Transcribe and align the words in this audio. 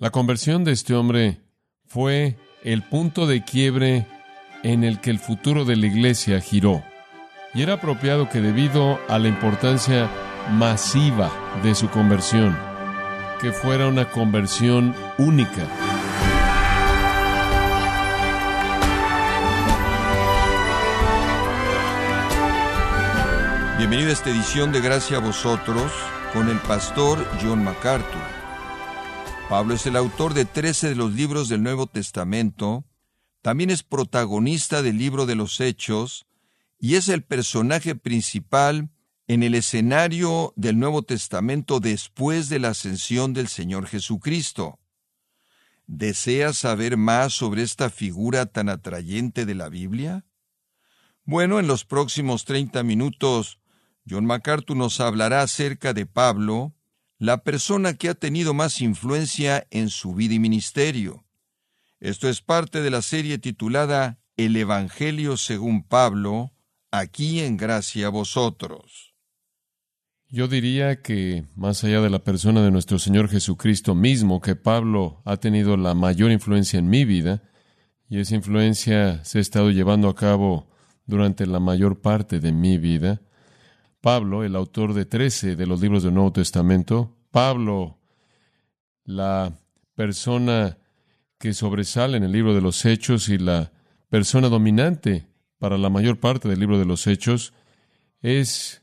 La 0.00 0.08
conversión 0.08 0.64
de 0.64 0.72
este 0.72 0.94
hombre 0.94 1.42
fue 1.84 2.38
el 2.64 2.82
punto 2.82 3.26
de 3.26 3.44
quiebre 3.44 4.06
en 4.62 4.82
el 4.82 4.98
que 4.98 5.10
el 5.10 5.18
futuro 5.18 5.66
de 5.66 5.76
la 5.76 5.88
iglesia 5.88 6.40
giró. 6.40 6.82
Y 7.52 7.60
era 7.60 7.74
apropiado 7.74 8.30
que 8.30 8.40
debido 8.40 8.98
a 9.10 9.18
la 9.18 9.28
importancia 9.28 10.10
masiva 10.52 11.30
de 11.62 11.74
su 11.74 11.90
conversión, 11.90 12.56
que 13.42 13.52
fuera 13.52 13.88
una 13.88 14.10
conversión 14.10 14.94
única. 15.18 15.68
Bienvenido 23.76 24.08
a 24.08 24.12
esta 24.14 24.30
edición 24.30 24.72
de 24.72 24.80
Gracia 24.80 25.18
a 25.18 25.20
vosotros 25.20 25.92
con 26.32 26.48
el 26.48 26.58
pastor 26.60 27.22
John 27.42 27.62
MacArthur. 27.62 28.39
Pablo 29.50 29.74
es 29.74 29.84
el 29.86 29.96
autor 29.96 30.32
de 30.32 30.44
13 30.44 30.90
de 30.90 30.94
los 30.94 31.12
libros 31.12 31.48
del 31.48 31.64
Nuevo 31.64 31.88
Testamento, 31.88 32.84
también 33.42 33.70
es 33.70 33.82
protagonista 33.82 34.80
del 34.80 34.96
libro 34.96 35.26
de 35.26 35.34
los 35.34 35.60
Hechos 35.60 36.28
y 36.78 36.94
es 36.94 37.08
el 37.08 37.24
personaje 37.24 37.96
principal 37.96 38.90
en 39.26 39.42
el 39.42 39.56
escenario 39.56 40.52
del 40.54 40.78
Nuevo 40.78 41.02
Testamento 41.02 41.80
después 41.80 42.48
de 42.48 42.60
la 42.60 42.68
ascensión 42.68 43.32
del 43.32 43.48
Señor 43.48 43.88
Jesucristo. 43.88 44.78
¿Deseas 45.88 46.58
saber 46.58 46.96
más 46.96 47.32
sobre 47.32 47.62
esta 47.62 47.90
figura 47.90 48.46
tan 48.46 48.68
atrayente 48.68 49.46
de 49.46 49.56
la 49.56 49.68
Biblia? 49.68 50.24
Bueno, 51.24 51.58
en 51.58 51.66
los 51.66 51.84
próximos 51.84 52.44
30 52.44 52.84
minutos, 52.84 53.58
John 54.08 54.26
MacArthur 54.26 54.76
nos 54.76 55.00
hablará 55.00 55.42
acerca 55.42 55.92
de 55.92 56.06
Pablo, 56.06 56.72
la 57.20 57.44
persona 57.44 57.94
que 57.94 58.08
ha 58.08 58.14
tenido 58.14 58.54
más 58.54 58.80
influencia 58.80 59.66
en 59.70 59.90
su 59.90 60.14
vida 60.14 60.34
y 60.34 60.38
ministerio. 60.38 61.26
Esto 62.00 62.30
es 62.30 62.40
parte 62.40 62.80
de 62.80 62.88
la 62.88 63.02
serie 63.02 63.36
titulada 63.36 64.18
El 64.38 64.56
Evangelio 64.56 65.36
según 65.36 65.82
Pablo, 65.82 66.52
aquí 66.90 67.40
en 67.40 67.58
gracia 67.58 68.06
a 68.06 68.10
vosotros. 68.10 69.14
Yo 70.30 70.48
diría 70.48 71.02
que, 71.02 71.44
más 71.56 71.84
allá 71.84 72.00
de 72.00 72.08
la 72.08 72.24
persona 72.24 72.62
de 72.62 72.70
nuestro 72.70 72.98
Señor 72.98 73.28
Jesucristo 73.28 73.94
mismo, 73.94 74.40
que 74.40 74.56
Pablo 74.56 75.20
ha 75.26 75.36
tenido 75.36 75.76
la 75.76 75.92
mayor 75.92 76.30
influencia 76.30 76.78
en 76.78 76.88
mi 76.88 77.04
vida, 77.04 77.42
y 78.08 78.18
esa 78.18 78.34
influencia 78.34 79.22
se 79.26 79.38
ha 79.38 79.40
estado 79.42 79.70
llevando 79.70 80.08
a 80.08 80.14
cabo 80.14 80.70
durante 81.04 81.46
la 81.46 81.60
mayor 81.60 82.00
parte 82.00 82.40
de 82.40 82.52
mi 82.52 82.78
vida, 82.78 83.20
Pablo, 84.00 84.44
el 84.44 84.56
autor 84.56 84.94
de 84.94 85.04
trece 85.04 85.56
de 85.56 85.66
los 85.66 85.80
libros 85.80 86.02
del 86.02 86.14
Nuevo 86.14 86.32
Testamento, 86.32 87.16
Pablo, 87.30 87.98
la 89.04 89.52
persona 89.94 90.78
que 91.38 91.52
sobresale 91.52 92.16
en 92.16 92.24
el 92.24 92.32
libro 92.32 92.54
de 92.54 92.60
los 92.60 92.84
Hechos 92.84 93.28
y 93.28 93.38
la 93.38 93.72
persona 94.08 94.48
dominante 94.48 95.26
para 95.58 95.76
la 95.76 95.90
mayor 95.90 96.18
parte 96.18 96.48
del 96.48 96.60
libro 96.60 96.78
de 96.78 96.86
los 96.86 97.06
Hechos, 97.06 97.52
es 98.22 98.82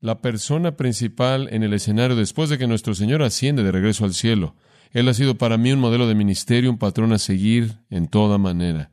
la 0.00 0.20
persona 0.20 0.76
principal 0.76 1.48
en 1.52 1.62
el 1.62 1.72
escenario 1.72 2.16
después 2.16 2.50
de 2.50 2.58
que 2.58 2.66
nuestro 2.66 2.94
Señor 2.94 3.22
asciende 3.22 3.62
de 3.62 3.72
regreso 3.72 4.04
al 4.04 4.14
cielo. 4.14 4.54
Él 4.92 5.08
ha 5.08 5.14
sido 5.14 5.36
para 5.36 5.56
mí 5.56 5.72
un 5.72 5.80
modelo 5.80 6.06
de 6.06 6.14
ministerio, 6.14 6.70
un 6.70 6.78
patrón 6.78 7.12
a 7.12 7.18
seguir 7.18 7.78
en 7.90 8.08
toda 8.08 8.38
manera. 8.38 8.90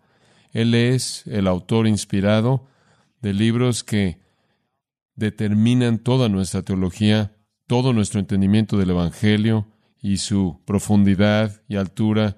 Él 0.52 0.76
es 0.76 1.26
el 1.28 1.48
autor 1.48 1.88
inspirado 1.88 2.68
de 3.22 3.34
libros 3.34 3.84
que 3.84 4.23
determinan 5.16 6.00
toda 6.00 6.30
nuestra 6.30 6.62
teología, 6.62 7.36
todo 7.68 7.94
nuestro 7.94 8.20
entendimiento 8.20 8.78
del 8.78 8.92
Evangelio 8.92 9.68
y 10.02 10.18
su 10.18 10.62
profundidad 10.66 11.62
y 11.68 11.76
altura 11.78 12.38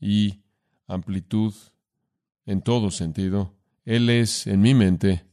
y 0.00 0.42
amplitud 0.86 1.54
en 2.46 2.62
todo 2.62 2.90
sentido. 2.90 3.54
Él 3.84 4.10
es, 4.10 4.46
en 4.46 4.60
mi 4.60 4.74
mente, 4.74 5.24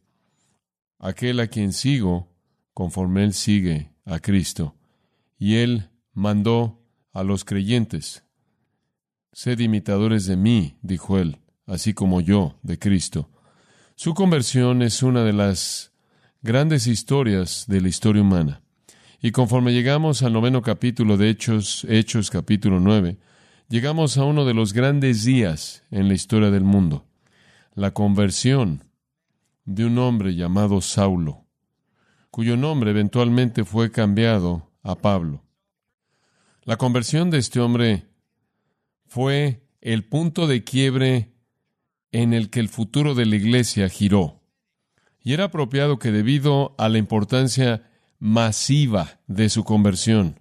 aquel 0.99 1.39
a 1.39 1.47
quien 1.47 1.73
sigo 1.73 2.31
conforme 2.73 3.23
Él 3.23 3.33
sigue 3.33 3.93
a 4.05 4.19
Cristo. 4.19 4.75
Y 5.37 5.55
Él 5.55 5.89
mandó 6.13 6.83
a 7.13 7.23
los 7.23 7.43
creyentes, 7.43 8.23
sed 9.33 9.59
imitadores 9.59 10.25
de 10.25 10.37
mí, 10.37 10.77
dijo 10.81 11.17
Él, 11.17 11.39
así 11.65 11.93
como 11.93 12.21
yo 12.21 12.59
de 12.63 12.77
Cristo. 12.79 13.29
Su 13.95 14.13
conversión 14.13 14.81
es 14.81 15.03
una 15.03 15.23
de 15.23 15.33
las 15.33 15.90
grandes 16.43 16.87
historias 16.87 17.65
de 17.67 17.81
la 17.81 17.89
historia 17.89 18.23
humana. 18.23 18.63
Y 19.21 19.31
conforme 19.31 19.73
llegamos 19.73 20.23
al 20.23 20.33
noveno 20.33 20.63
capítulo 20.63 21.15
de 21.15 21.29
Hechos, 21.29 21.85
Hechos 21.87 22.31
capítulo 22.31 22.79
nueve, 22.79 23.19
llegamos 23.69 24.17
a 24.17 24.25
uno 24.25 24.43
de 24.45 24.55
los 24.55 24.73
grandes 24.73 25.23
días 25.23 25.83
en 25.91 26.07
la 26.07 26.15
historia 26.15 26.49
del 26.49 26.63
mundo, 26.63 27.05
la 27.75 27.91
conversión 27.91 28.85
de 29.65 29.85
un 29.85 29.99
hombre 29.99 30.33
llamado 30.33 30.81
Saulo, 30.81 31.45
cuyo 32.31 32.57
nombre 32.57 32.89
eventualmente 32.89 33.63
fue 33.63 33.91
cambiado 33.91 34.71
a 34.81 34.95
Pablo. 34.95 35.45
La 36.63 36.77
conversión 36.77 37.29
de 37.29 37.37
este 37.37 37.59
hombre 37.59 38.07
fue 39.05 39.67
el 39.81 40.05
punto 40.05 40.47
de 40.47 40.63
quiebre 40.63 41.35
en 42.11 42.33
el 42.33 42.49
que 42.49 42.59
el 42.59 42.69
futuro 42.69 43.13
de 43.13 43.27
la 43.27 43.35
iglesia 43.35 43.89
giró. 43.89 44.40
Y 45.23 45.33
era 45.33 45.45
apropiado 45.45 45.99
que 45.99 46.11
debido 46.11 46.73
a 46.77 46.89
la 46.89 46.97
importancia 46.97 47.89
masiva 48.19 49.19
de 49.27 49.49
su 49.49 49.63
conversión, 49.63 50.39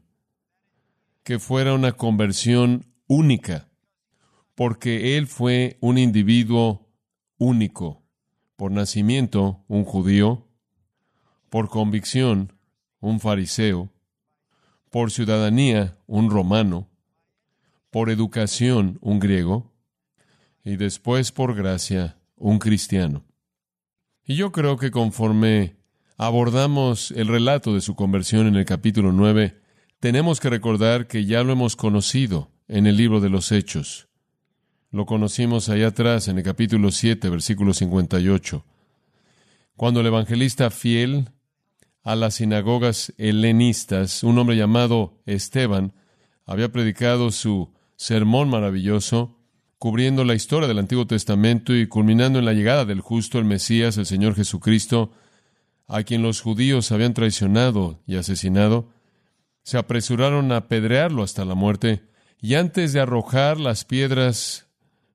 que 1.22 1.38
fuera 1.38 1.74
una 1.74 1.92
conversión 1.92 2.86
única, 3.06 3.68
porque 4.54 5.16
él 5.16 5.26
fue 5.26 5.78
un 5.80 5.98
individuo 5.98 6.88
único, 7.38 8.02
por 8.56 8.70
nacimiento 8.70 9.64
un 9.68 9.84
judío, 9.84 10.46
por 11.48 11.68
convicción 11.68 12.52
un 13.00 13.20
fariseo, 13.20 13.90
por 14.90 15.10
ciudadanía 15.10 15.96
un 16.06 16.30
romano, 16.30 16.88
por 17.90 18.10
educación 18.10 18.98
un 19.00 19.18
griego, 19.18 19.72
y 20.64 20.76
después 20.76 21.32
por 21.32 21.54
gracia 21.54 22.18
un 22.36 22.58
cristiano. 22.58 23.24
Y 24.30 24.36
yo 24.36 24.52
creo 24.52 24.76
que 24.76 24.92
conforme 24.92 25.74
abordamos 26.16 27.10
el 27.10 27.26
relato 27.26 27.74
de 27.74 27.80
su 27.80 27.96
conversión 27.96 28.46
en 28.46 28.54
el 28.54 28.64
capítulo 28.64 29.10
9, 29.10 29.60
tenemos 29.98 30.38
que 30.38 30.48
recordar 30.48 31.08
que 31.08 31.24
ya 31.24 31.42
lo 31.42 31.50
hemos 31.50 31.74
conocido 31.74 32.52
en 32.68 32.86
el 32.86 32.96
libro 32.96 33.18
de 33.18 33.28
los 33.28 33.50
Hechos. 33.50 34.06
Lo 34.92 35.04
conocimos 35.04 35.68
allá 35.68 35.88
atrás 35.88 36.28
en 36.28 36.38
el 36.38 36.44
capítulo 36.44 36.92
7, 36.92 37.28
versículo 37.28 37.74
58, 37.74 38.64
cuando 39.74 39.98
el 39.98 40.06
evangelista 40.06 40.70
fiel 40.70 41.30
a 42.04 42.14
las 42.14 42.34
sinagogas 42.34 43.12
helenistas, 43.18 44.22
un 44.22 44.38
hombre 44.38 44.56
llamado 44.56 45.20
Esteban, 45.26 45.92
había 46.46 46.70
predicado 46.70 47.32
su 47.32 47.72
sermón 47.96 48.48
maravilloso 48.48 49.39
cubriendo 49.80 50.24
la 50.24 50.34
historia 50.34 50.68
del 50.68 50.78
Antiguo 50.78 51.06
Testamento 51.06 51.74
y 51.74 51.86
culminando 51.86 52.38
en 52.38 52.44
la 52.44 52.52
llegada 52.52 52.84
del 52.84 53.00
justo, 53.00 53.38
el 53.38 53.46
Mesías, 53.46 53.96
el 53.96 54.04
Señor 54.04 54.34
Jesucristo, 54.34 55.10
a 55.88 56.02
quien 56.02 56.20
los 56.20 56.42
judíos 56.42 56.92
habían 56.92 57.14
traicionado 57.14 57.98
y 58.06 58.16
asesinado, 58.16 58.90
se 59.62 59.78
apresuraron 59.78 60.52
a 60.52 60.58
apedrearlo 60.58 61.22
hasta 61.22 61.46
la 61.46 61.54
muerte, 61.54 62.02
y 62.42 62.56
antes 62.56 62.92
de 62.92 63.00
arrojar 63.00 63.58
las 63.58 63.86
piedras 63.86 64.68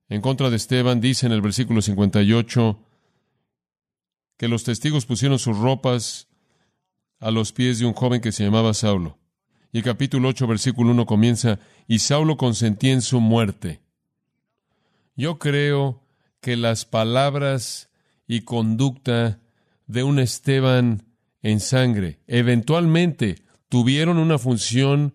en 0.08 0.20
contra 0.20 0.50
de 0.50 0.56
Esteban, 0.56 1.00
dice 1.00 1.26
en 1.26 1.32
el 1.32 1.42
versículo 1.42 1.80
58 1.80 2.82
que 4.36 4.48
los 4.48 4.64
testigos 4.64 5.06
pusieron 5.06 5.38
sus 5.38 5.56
ropas 5.56 6.26
a 7.20 7.30
los 7.30 7.52
pies 7.52 7.78
de 7.78 7.86
un 7.86 7.94
joven 7.94 8.20
que 8.20 8.32
se 8.32 8.42
llamaba 8.42 8.74
Saulo. 8.74 9.16
Y 9.70 9.78
el 9.78 9.84
capítulo 9.84 10.28
8, 10.30 10.44
versículo 10.48 10.90
1 10.90 11.06
comienza, 11.06 11.60
y 11.86 12.00
Saulo 12.00 12.36
consentía 12.36 12.94
en 12.94 13.02
su 13.02 13.20
muerte. 13.20 13.85
Yo 15.16 15.38
creo 15.38 16.02
que 16.40 16.56
las 16.56 16.84
palabras 16.84 17.90
y 18.28 18.42
conducta 18.42 19.40
de 19.86 20.02
un 20.02 20.18
Esteban 20.18 21.04
en 21.42 21.60
sangre 21.60 22.20
eventualmente 22.26 23.36
tuvieron 23.68 24.18
una 24.18 24.38
función 24.38 25.14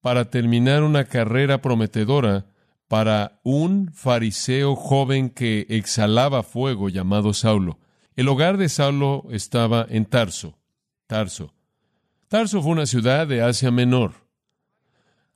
para 0.00 0.30
terminar 0.30 0.82
una 0.82 1.04
carrera 1.04 1.62
prometedora 1.62 2.46
para 2.88 3.40
un 3.44 3.92
fariseo 3.92 4.74
joven 4.74 5.30
que 5.30 5.66
exhalaba 5.68 6.42
fuego 6.42 6.88
llamado 6.88 7.32
Saulo. 7.32 7.78
El 8.16 8.28
hogar 8.28 8.56
de 8.56 8.68
Saulo 8.68 9.26
estaba 9.30 9.86
en 9.88 10.06
Tarso. 10.06 10.58
Tarso. 11.06 11.54
Tarso 12.28 12.60
fue 12.60 12.72
una 12.72 12.86
ciudad 12.86 13.26
de 13.26 13.42
Asia 13.42 13.70
Menor, 13.70 14.14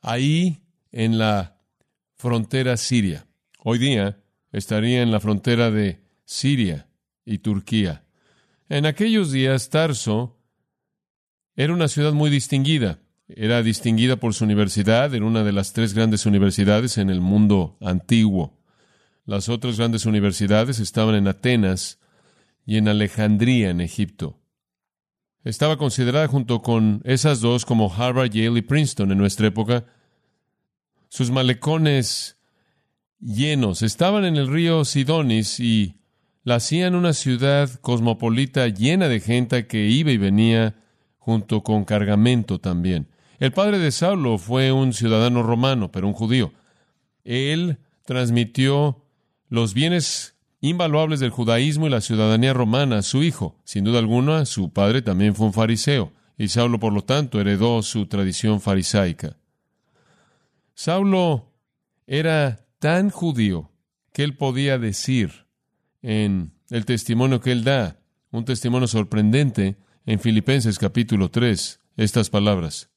ahí 0.00 0.62
en 0.90 1.18
la 1.18 1.56
frontera 2.16 2.76
siria. 2.76 3.26
Hoy 3.64 3.78
día 3.78 4.18
estaría 4.50 5.02
en 5.02 5.12
la 5.12 5.20
frontera 5.20 5.70
de 5.70 6.02
Siria 6.24 6.88
y 7.24 7.38
Turquía. 7.38 8.04
En 8.68 8.86
aquellos 8.86 9.30
días, 9.30 9.70
Tarso 9.70 10.36
era 11.54 11.72
una 11.72 11.86
ciudad 11.86 12.12
muy 12.12 12.28
distinguida. 12.28 12.98
era 13.28 13.62
distinguida 13.62 14.16
por 14.16 14.34
su 14.34 14.44
universidad, 14.44 15.14
era 15.14 15.24
una 15.24 15.44
de 15.44 15.52
las 15.52 15.72
tres 15.72 15.94
grandes 15.94 16.26
universidades 16.26 16.98
en 16.98 17.08
el 17.08 17.20
mundo 17.20 17.78
antiguo. 17.80 18.58
Las 19.24 19.48
otras 19.48 19.78
grandes 19.78 20.06
universidades 20.06 20.80
estaban 20.80 21.14
en 21.14 21.28
Atenas 21.28 22.00
y 22.66 22.78
en 22.78 22.88
Alejandría, 22.88 23.70
en 23.70 23.80
Egipto. 23.80 24.40
Estaba 25.44 25.78
considerada 25.78 26.26
junto 26.26 26.62
con 26.62 27.00
esas 27.04 27.40
dos 27.40 27.64
como 27.64 27.94
Harvard, 27.94 28.30
Yale 28.30 28.58
y 28.58 28.62
Princeton 28.62 29.12
en 29.12 29.18
nuestra 29.18 29.46
época. 29.46 29.86
Sus 31.08 31.30
malecones 31.30 32.41
llenos 33.22 33.82
estaban 33.82 34.24
en 34.24 34.36
el 34.36 34.48
río 34.48 34.84
Sidonis 34.84 35.60
y 35.60 35.94
la 36.44 36.56
hacían 36.56 36.94
una 36.94 37.12
ciudad 37.12 37.70
cosmopolita 37.80 38.66
llena 38.68 39.08
de 39.08 39.20
gente 39.20 39.66
que 39.66 39.86
iba 39.86 40.10
y 40.10 40.16
venía 40.16 40.74
junto 41.18 41.62
con 41.62 41.84
cargamento 41.84 42.58
también. 42.58 43.08
El 43.38 43.52
padre 43.52 43.78
de 43.78 43.92
Saulo 43.92 44.38
fue 44.38 44.72
un 44.72 44.92
ciudadano 44.92 45.42
romano, 45.42 45.92
pero 45.92 46.08
un 46.08 46.14
judío. 46.14 46.52
Él 47.24 47.78
transmitió 48.04 49.04
los 49.48 49.74
bienes 49.74 50.36
invaluables 50.60 51.20
del 51.20 51.30
judaísmo 51.30 51.86
y 51.86 51.90
la 51.90 52.00
ciudadanía 52.00 52.52
romana 52.52 52.98
a 52.98 53.02
su 53.02 53.22
hijo. 53.22 53.56
Sin 53.64 53.84
duda 53.84 54.00
alguna, 54.00 54.46
su 54.46 54.72
padre 54.72 55.02
también 55.02 55.34
fue 55.34 55.46
un 55.46 55.52
fariseo, 55.52 56.12
y 56.38 56.48
Saulo, 56.48 56.80
por 56.80 56.92
lo 56.92 57.02
tanto, 57.02 57.40
heredó 57.40 57.82
su 57.82 58.06
tradición 58.06 58.60
farisaica. 58.60 59.36
Saulo 60.74 61.52
era 62.06 62.62
tan 62.82 63.10
judío 63.10 63.70
que 64.12 64.24
él 64.24 64.36
podía 64.36 64.76
decir 64.76 65.46
en 66.02 66.52
el 66.68 66.84
testimonio 66.84 67.40
que 67.40 67.52
él 67.52 67.62
da, 67.62 68.00
un 68.32 68.44
testimonio 68.44 68.88
sorprendente 68.88 69.76
en 70.04 70.18
Filipenses 70.18 70.80
capítulo 70.80 71.30
3, 71.30 71.78
estas 71.96 72.28
palabras. 72.28 72.90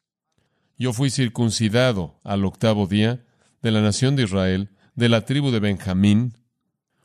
Yo 0.79 0.91
fui 0.91 1.11
circuncidado 1.11 2.19
al 2.23 2.45
octavo 2.45 2.87
día 2.87 3.23
de 3.61 3.69
la 3.69 3.81
nación 3.81 4.15
de 4.15 4.23
Israel, 4.23 4.71
de 4.95 5.07
la 5.07 5.21
tribu 5.21 5.51
de 5.51 5.59
Benjamín, 5.59 6.33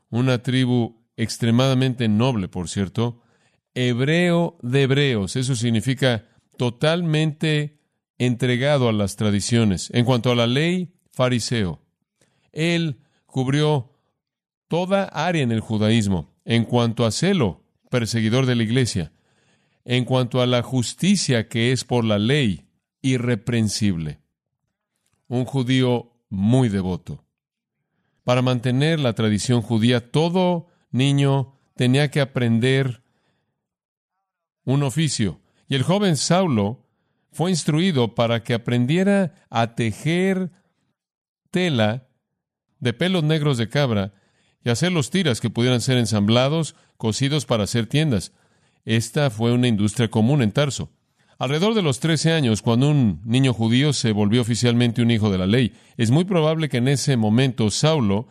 una 0.09 0.43
tribu 0.43 1.05
extremadamente 1.19 2.09
noble, 2.09 2.49
por 2.49 2.71
cierto, 2.71 3.21
hebreo 3.75 4.57
de 4.63 4.85
hebreos, 4.85 5.37
eso 5.37 5.55
significa 5.55 6.29
totalmente 6.57 7.79
entregado 8.17 8.89
a 8.89 8.95
las 8.95 9.17
tradiciones. 9.17 9.91
En 9.93 10.07
cuanto 10.07 10.33
a 10.33 10.35
la 10.35 10.47
ley, 10.47 10.95
fariseo. 11.13 11.83
Él 12.53 13.01
cubrió 13.27 13.93
toda 14.69 15.05
área 15.05 15.43
en 15.43 15.53
el 15.53 15.61
judaísmo. 15.61 16.31
En 16.45 16.65
cuanto 16.65 17.05
a 17.05 17.11
celo, 17.11 17.63
perseguidor 17.91 18.47
de 18.47 18.57
la 18.57 18.63
iglesia. 18.63 19.13
En 19.85 20.05
cuanto 20.05 20.41
a 20.41 20.47
la 20.47 20.63
justicia 20.63 21.49
que 21.49 21.73
es 21.73 21.85
por 21.85 22.05
la 22.05 22.19
ley, 22.19 22.67
irreprensible. 23.03 24.21
Un 25.29 25.45
judío 25.45 26.13
muy 26.29 26.69
devoto. 26.69 27.25
Para 28.25 28.43
mantener 28.43 29.01
la 29.01 29.15
tradición 29.15 29.63
judía, 29.63 30.11
todo 30.11 30.69
niño 30.91 31.57
tenía 31.75 32.11
que 32.11 32.21
aprender 32.21 33.03
un 34.65 34.83
oficio. 34.83 35.41
Y 35.69 35.75
el 35.75 35.83
joven 35.83 36.17
Saulo 36.17 36.87
fue 37.33 37.51
instruido 37.51 38.15
para 38.15 38.43
que 38.43 38.55
aprendiera 38.55 39.35
a 39.51 39.75
tejer 39.75 40.51
tela 41.51 42.09
de 42.81 42.93
pelos 42.93 43.23
negros 43.23 43.59
de 43.59 43.69
cabra 43.69 44.13
y 44.65 44.71
hacer 44.71 44.93
los 44.93 45.11
tiras 45.11 45.41
que 45.41 45.51
pudieran 45.51 45.81
ser 45.81 45.99
ensamblados, 45.99 46.75
cosidos 46.97 47.47
para 47.47 47.65
hacer 47.65 47.87
tiendas. 47.87 48.33
Esta 48.85 49.31
fue 49.31 49.53
una 49.53 49.69
industria 49.69 50.11
común 50.11 50.43
en 50.43 50.53
Tarso. 50.53 50.91
Alrededor 51.39 51.75
de 51.75 51.83
los 51.83 52.01
trece 52.01 52.33
años, 52.33 52.61
cuando 52.61 52.91
un 52.91 53.23
niño 53.25 53.55
judío 53.55 53.95
se 53.95 54.13
volvió 54.13 54.43
oficialmente 54.43 55.01
un 55.01 55.11
hijo 55.11 55.31
de 55.31 55.39
la 55.39 55.47
ley, 55.47 55.73
es 55.97 56.11
muy 56.11 56.25
probable 56.25 56.69
que 56.69 56.79
en 56.79 56.89
ese 56.89 57.17
momento 57.17 57.71
Saulo 57.71 58.29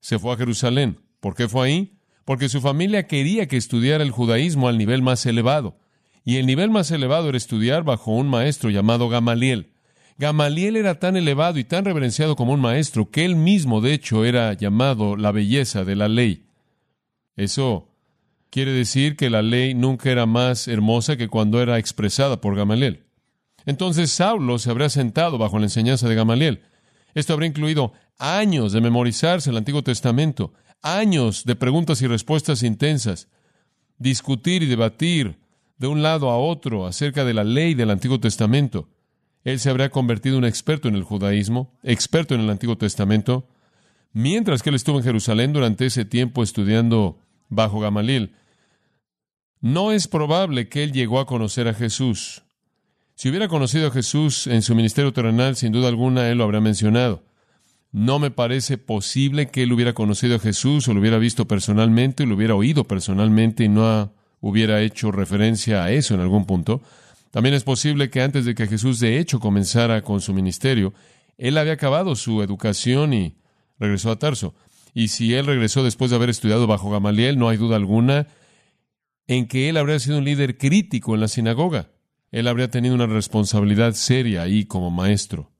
se 0.00 0.20
fue 0.20 0.32
a 0.32 0.36
Jerusalén. 0.36 1.00
¿Por 1.18 1.34
qué 1.34 1.48
fue 1.48 1.66
ahí? 1.66 1.98
Porque 2.24 2.48
su 2.48 2.60
familia 2.60 3.08
quería 3.08 3.48
que 3.48 3.56
estudiara 3.56 4.04
el 4.04 4.12
judaísmo 4.12 4.68
al 4.68 4.78
nivel 4.78 5.02
más 5.02 5.26
elevado. 5.26 5.78
Y 6.24 6.36
el 6.36 6.46
nivel 6.46 6.70
más 6.70 6.90
elevado 6.90 7.28
era 7.28 7.38
estudiar 7.38 7.82
bajo 7.82 8.12
un 8.12 8.28
maestro 8.28 8.70
llamado 8.70 9.08
Gamaliel. 9.08 9.72
Gamaliel 10.18 10.76
era 10.76 10.98
tan 10.98 11.16
elevado 11.16 11.60
y 11.60 11.64
tan 11.64 11.84
reverenciado 11.84 12.34
como 12.34 12.52
un 12.52 12.60
maestro 12.60 13.08
que 13.08 13.24
él 13.24 13.36
mismo, 13.36 13.80
de 13.80 13.94
hecho, 13.94 14.24
era 14.24 14.52
llamado 14.52 15.16
la 15.16 15.30
belleza 15.30 15.84
de 15.84 15.94
la 15.94 16.08
ley. 16.08 16.44
Eso 17.36 17.88
quiere 18.50 18.72
decir 18.72 19.16
que 19.16 19.30
la 19.30 19.42
ley 19.42 19.74
nunca 19.74 20.10
era 20.10 20.26
más 20.26 20.66
hermosa 20.66 21.16
que 21.16 21.28
cuando 21.28 21.62
era 21.62 21.78
expresada 21.78 22.40
por 22.40 22.56
Gamaliel. 22.56 23.04
Entonces 23.64 24.10
Saulo 24.10 24.58
se 24.58 24.70
habría 24.70 24.88
sentado 24.88 25.38
bajo 25.38 25.58
la 25.58 25.66
enseñanza 25.66 26.08
de 26.08 26.16
Gamaliel. 26.16 26.62
Esto 27.14 27.32
habría 27.32 27.48
incluido 27.48 27.92
años 28.18 28.72
de 28.72 28.80
memorizarse 28.80 29.50
el 29.50 29.56
Antiguo 29.56 29.84
Testamento, 29.84 30.52
años 30.82 31.44
de 31.44 31.54
preguntas 31.54 32.02
y 32.02 32.08
respuestas 32.08 32.64
intensas, 32.64 33.28
discutir 33.98 34.64
y 34.64 34.66
debatir 34.66 35.38
de 35.76 35.86
un 35.86 36.02
lado 36.02 36.30
a 36.30 36.38
otro 36.38 36.86
acerca 36.86 37.24
de 37.24 37.34
la 37.34 37.44
ley 37.44 37.74
del 37.74 37.90
Antiguo 37.90 38.18
Testamento. 38.18 38.88
Él 39.48 39.60
se 39.60 39.70
habría 39.70 39.88
convertido 39.88 40.36
en 40.36 40.44
un 40.44 40.48
experto 40.48 40.88
en 40.88 40.94
el 40.94 41.04
judaísmo, 41.04 41.72
experto 41.82 42.34
en 42.34 42.42
el 42.42 42.50
Antiguo 42.50 42.76
Testamento, 42.76 43.48
mientras 44.12 44.62
que 44.62 44.68
él 44.68 44.74
estuvo 44.74 44.98
en 44.98 45.04
Jerusalén 45.04 45.54
durante 45.54 45.86
ese 45.86 46.04
tiempo 46.04 46.42
estudiando 46.42 47.18
bajo 47.48 47.80
Gamaliel. 47.80 48.34
No 49.62 49.90
es 49.90 50.06
probable 50.06 50.68
que 50.68 50.84
él 50.84 50.92
llegó 50.92 51.18
a 51.18 51.26
conocer 51.26 51.66
a 51.66 51.72
Jesús. 51.72 52.42
Si 53.14 53.30
hubiera 53.30 53.48
conocido 53.48 53.88
a 53.88 53.90
Jesús 53.90 54.46
en 54.46 54.60
su 54.60 54.74
ministerio 54.74 55.14
terrenal, 55.14 55.56
sin 55.56 55.72
duda 55.72 55.88
alguna 55.88 56.28
él 56.28 56.36
lo 56.36 56.44
habría 56.44 56.60
mencionado. 56.60 57.22
No 57.90 58.18
me 58.18 58.30
parece 58.30 58.76
posible 58.76 59.48
que 59.48 59.62
él 59.62 59.72
hubiera 59.72 59.94
conocido 59.94 60.36
a 60.36 60.40
Jesús 60.40 60.86
o 60.88 60.92
lo 60.92 61.00
hubiera 61.00 61.16
visto 61.16 61.48
personalmente 61.48 62.24
o 62.24 62.26
lo 62.26 62.34
hubiera 62.34 62.54
oído 62.54 62.84
personalmente 62.84 63.64
y 63.64 63.70
no 63.70 64.12
hubiera 64.42 64.82
hecho 64.82 65.10
referencia 65.10 65.84
a 65.84 65.90
eso 65.90 66.12
en 66.12 66.20
algún 66.20 66.44
punto. 66.44 66.82
También 67.30 67.54
es 67.54 67.64
posible 67.64 68.10
que 68.10 68.22
antes 68.22 68.44
de 68.44 68.54
que 68.54 68.66
Jesús 68.66 69.00
de 69.00 69.18
hecho 69.18 69.40
comenzara 69.40 70.02
con 70.02 70.20
su 70.20 70.32
ministerio, 70.32 70.94
él 71.36 71.58
había 71.58 71.74
acabado 71.74 72.16
su 72.16 72.42
educación 72.42 73.12
y 73.12 73.36
regresó 73.78 74.10
a 74.10 74.18
Tarso. 74.18 74.54
Y 74.94 75.08
si 75.08 75.34
él 75.34 75.46
regresó 75.46 75.84
después 75.84 76.10
de 76.10 76.16
haber 76.16 76.30
estudiado 76.30 76.66
bajo 76.66 76.90
Gamaliel, 76.90 77.38
no 77.38 77.48
hay 77.48 77.56
duda 77.56 77.76
alguna 77.76 78.26
en 79.26 79.46
que 79.46 79.68
él 79.68 79.76
habría 79.76 79.98
sido 79.98 80.18
un 80.18 80.24
líder 80.24 80.56
crítico 80.56 81.14
en 81.14 81.20
la 81.20 81.28
sinagoga. 81.28 81.90
Él 82.30 82.48
habría 82.48 82.70
tenido 82.70 82.94
una 82.94 83.06
responsabilidad 83.06 83.92
seria 83.92 84.42
ahí 84.42 84.64
como 84.64 84.90
maestro. 84.90 85.52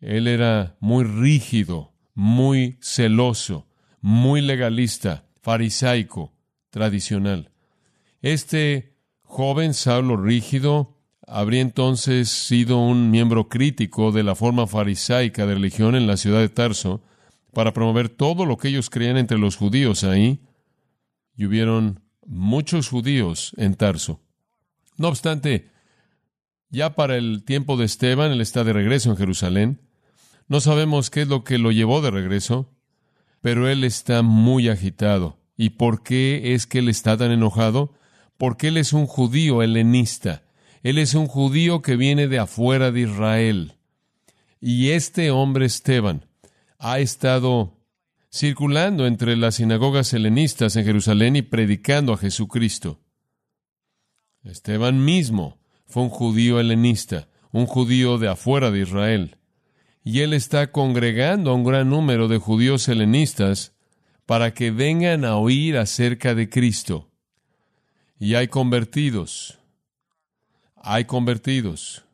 Él 0.00 0.28
era 0.28 0.76
muy 0.80 1.04
rígido, 1.04 1.92
muy 2.14 2.78
celoso, 2.80 3.66
muy 4.00 4.40
legalista, 4.40 5.26
farisaico, 5.42 6.32
tradicional. 6.70 7.50
Este 8.22 8.87
joven 9.28 9.74
Saulo 9.74 10.16
rígido 10.16 10.96
habría 11.26 11.60
entonces 11.60 12.30
sido 12.30 12.78
un 12.78 13.10
miembro 13.10 13.48
crítico 13.48 14.10
de 14.10 14.22
la 14.22 14.34
forma 14.34 14.66
farisaica 14.66 15.46
de 15.46 15.54
religión 15.54 15.94
en 15.94 16.06
la 16.06 16.16
ciudad 16.16 16.40
de 16.40 16.48
Tarso 16.48 17.02
para 17.52 17.72
promover 17.72 18.08
todo 18.08 18.46
lo 18.46 18.56
que 18.56 18.68
ellos 18.68 18.90
creían 18.90 19.18
entre 19.18 19.38
los 19.38 19.56
judíos 19.56 20.04
ahí, 20.04 20.40
y 21.36 21.46
hubieron 21.46 22.00
muchos 22.26 22.88
judíos 22.88 23.52
en 23.56 23.74
Tarso. 23.74 24.20
No 24.96 25.08
obstante, 25.08 25.70
ya 26.70 26.94
para 26.94 27.16
el 27.16 27.44
tiempo 27.44 27.76
de 27.76 27.84
Esteban, 27.84 28.32
él 28.32 28.40
está 28.40 28.64
de 28.64 28.72
regreso 28.72 29.10
en 29.10 29.16
Jerusalén. 29.16 29.80
No 30.48 30.60
sabemos 30.60 31.10
qué 31.10 31.22
es 31.22 31.28
lo 31.28 31.44
que 31.44 31.58
lo 31.58 31.70
llevó 31.70 32.00
de 32.00 32.10
regreso, 32.10 32.74
pero 33.40 33.68
él 33.68 33.84
está 33.84 34.22
muy 34.22 34.68
agitado. 34.68 35.38
¿Y 35.56 35.70
por 35.70 36.02
qué 36.02 36.54
es 36.54 36.66
que 36.66 36.80
él 36.80 36.88
está 36.88 37.16
tan 37.16 37.30
enojado? 37.30 37.94
Porque 38.38 38.68
él 38.68 38.78
es 38.78 38.92
un 38.92 39.06
judío 39.06 39.62
helenista. 39.62 40.44
Él 40.82 40.96
es 40.98 41.14
un 41.14 41.26
judío 41.26 41.82
que 41.82 41.96
viene 41.96 42.28
de 42.28 42.38
afuera 42.38 42.90
de 42.90 43.00
Israel. 43.00 43.74
Y 44.60 44.90
este 44.90 45.30
hombre 45.30 45.66
Esteban 45.66 46.24
ha 46.78 47.00
estado 47.00 47.76
circulando 48.32 49.06
entre 49.06 49.36
las 49.36 49.56
sinagogas 49.56 50.12
helenistas 50.14 50.76
en 50.76 50.84
Jerusalén 50.84 51.36
y 51.36 51.42
predicando 51.42 52.12
a 52.12 52.18
Jesucristo. 52.18 53.00
Esteban 54.44 55.04
mismo 55.04 55.58
fue 55.86 56.04
un 56.04 56.08
judío 56.10 56.60
helenista, 56.60 57.28
un 57.50 57.66
judío 57.66 58.18
de 58.18 58.28
afuera 58.28 58.70
de 58.70 58.80
Israel. 58.80 59.36
Y 60.04 60.20
él 60.20 60.32
está 60.32 60.70
congregando 60.70 61.50
a 61.50 61.54
un 61.54 61.64
gran 61.64 61.90
número 61.90 62.28
de 62.28 62.38
judíos 62.38 62.88
helenistas 62.88 63.74
para 64.26 64.54
que 64.54 64.70
vengan 64.70 65.24
a 65.24 65.36
oír 65.36 65.76
acerca 65.76 66.34
de 66.34 66.48
Cristo. 66.48 67.07
Y 68.18 68.34
hay 68.34 68.48
convertidos. 68.48 69.58
Hay 70.76 71.04
convertidos. 71.04 72.04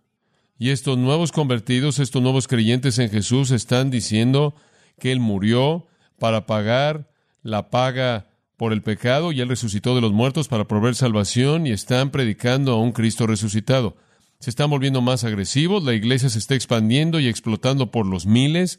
Y 0.59 0.71
estos 0.71 0.99
nuevos 0.99 1.33
convertidos, 1.33 1.99
estos 1.99 2.23
nuevos 2.23 2.49
creyentes 2.49 2.99
en 2.99 3.11
Jesús 3.11 3.51
están 3.51 3.91
diciendo 3.91 4.55
que 4.99 5.13
Él 5.13 5.21
murió 5.21 5.87
para 6.19 6.47
pagar 6.47 7.11
la 7.43 7.71
paga 7.71 8.27
por 8.57 8.73
el 8.73 8.83
pecado 8.83 9.33
y 9.33 9.41
Él 9.41 9.49
resucitó 9.49 9.95
de 9.95 10.01
los 10.01 10.13
muertos 10.13 10.49
para 10.49 10.69
proveer 10.69 10.95
salvación 10.95 11.67
y 11.67 11.73
están 11.73 12.11
predicando 12.11 12.73
a 12.73 12.81
un 12.81 12.93
Cristo 12.93 13.27
resucitado. 13.27 13.97
se 14.39 14.51
están 14.51 14.69
volviendo 14.69 15.01
más 15.01 15.25
agresivos, 15.25 15.85
la 15.85 15.95
iglesia 15.95 16.29
se 16.29 16.39
está 16.39 16.55
expandiendo 16.55 17.19
y 17.19 17.29
explotando 17.29 17.91
por 17.91 18.05
los 18.05 18.27
miles, 18.27 18.79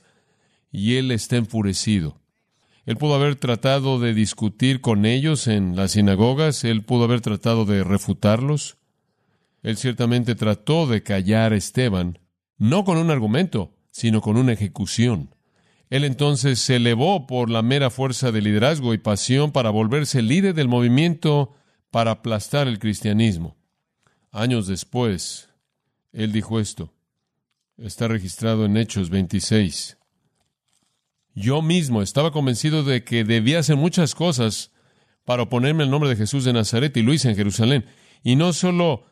y 0.72 0.98
él 0.98 1.10
está 1.10 1.38
enfurecido. 1.38 2.20
Él 2.86 2.98
pudo 2.98 3.16
haber 3.16 3.36
tratado 3.36 4.00
de 4.00 4.14
discutir 4.14 4.80
con 4.80 5.06
ellos 5.06 5.48
en 5.48 5.76
las 5.76 5.92
sinagogas, 5.92 6.64
él 6.64 6.84
pudo 6.84 7.06
haber 7.06 7.22
tratado 7.22 7.66
de 7.66 7.84
refutarlos. 7.84 8.78
Él 9.64 9.78
ciertamente 9.78 10.36
trató 10.36 10.86
de 10.86 11.02
callar 11.02 11.54
a 11.54 11.56
Esteban, 11.56 12.20
no 12.58 12.84
con 12.84 12.98
un 12.98 13.10
argumento, 13.10 13.76
sino 13.90 14.22
con 14.22 14.38
una 14.38 14.54
ejecución. 14.54 15.34
Él 15.90 16.04
entonces 16.04 16.60
se 16.60 16.76
elevó 16.76 17.26
por 17.26 17.50
la 17.50 17.64
mera 17.64 17.90
fuerza 17.90 18.32
de 18.32 18.42
liderazgo 18.42 18.94
y 18.94 19.00
pasión 19.00 19.52
para 19.52 19.72
volverse 19.72 20.22
líder 20.22 20.54
del 20.54 20.68
movimiento 20.68 21.54
para 21.90 22.12
aplastar 22.12 22.68
el 22.68 22.78
cristianismo. 22.78 23.56
Años 24.32 24.68
después, 24.68 25.50
él 26.12 26.32
dijo 26.32 26.60
esto. 26.60 26.94
Está 27.78 28.08
registrado 28.08 28.66
en 28.66 28.78
Hechos 28.78 29.10
26. 29.10 29.98
Yo 31.36 31.62
mismo 31.62 32.02
estaba 32.02 32.32
convencido 32.32 32.84
de 32.84 33.04
que 33.04 33.26
debía 33.26 33.60
hacer 33.60 33.76
muchas 33.76 34.16
cosas 34.16 34.72
para 35.26 35.44
oponerme 35.44 35.84
al 35.84 35.92
nombre 35.92 36.10
de 36.10 36.16
Jesús 36.16 36.46
de 36.46 36.54
Nazaret 36.54 36.96
y 36.96 37.02
lo 37.02 37.14
hice 37.14 37.30
en 37.30 37.36
Jerusalén. 37.36 37.86
Y 38.24 38.38
no 38.38 38.54
solo 38.54 39.04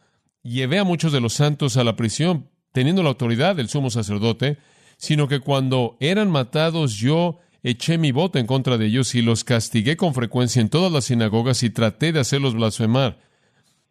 llevé 0.41 0.79
a 0.79 0.85
muchos 0.85 1.11
de 1.11 1.19
los 1.19 1.33
santos 1.33 1.75
a 1.75 1.83
la 1.83 1.97
prisión, 1.97 2.49
teniendo 2.71 3.03
la 3.03 3.09
autoridad 3.09 3.57
del 3.57 3.67
sumo 3.67 3.89
sacerdote, 3.89 4.57
sino 4.97 5.27
que 5.27 5.41
cuando 5.41 5.97
eran 5.99 6.31
matados 6.31 6.95
yo 6.95 7.39
eché 7.61 7.97
mi 7.97 8.11
voto 8.11 8.39
en 8.39 8.47
contra 8.47 8.77
de 8.77 8.85
ellos 8.85 9.15
y 9.15 9.21
los 9.21 9.43
castigué 9.43 9.97
con 9.97 10.13
frecuencia 10.13 10.61
en 10.61 10.69
todas 10.69 10.91
las 10.91 11.05
sinagogas 11.05 11.61
y 11.63 11.69
traté 11.71 12.13
de 12.13 12.21
hacerlos 12.21 12.55
blasfemar. 12.55 13.19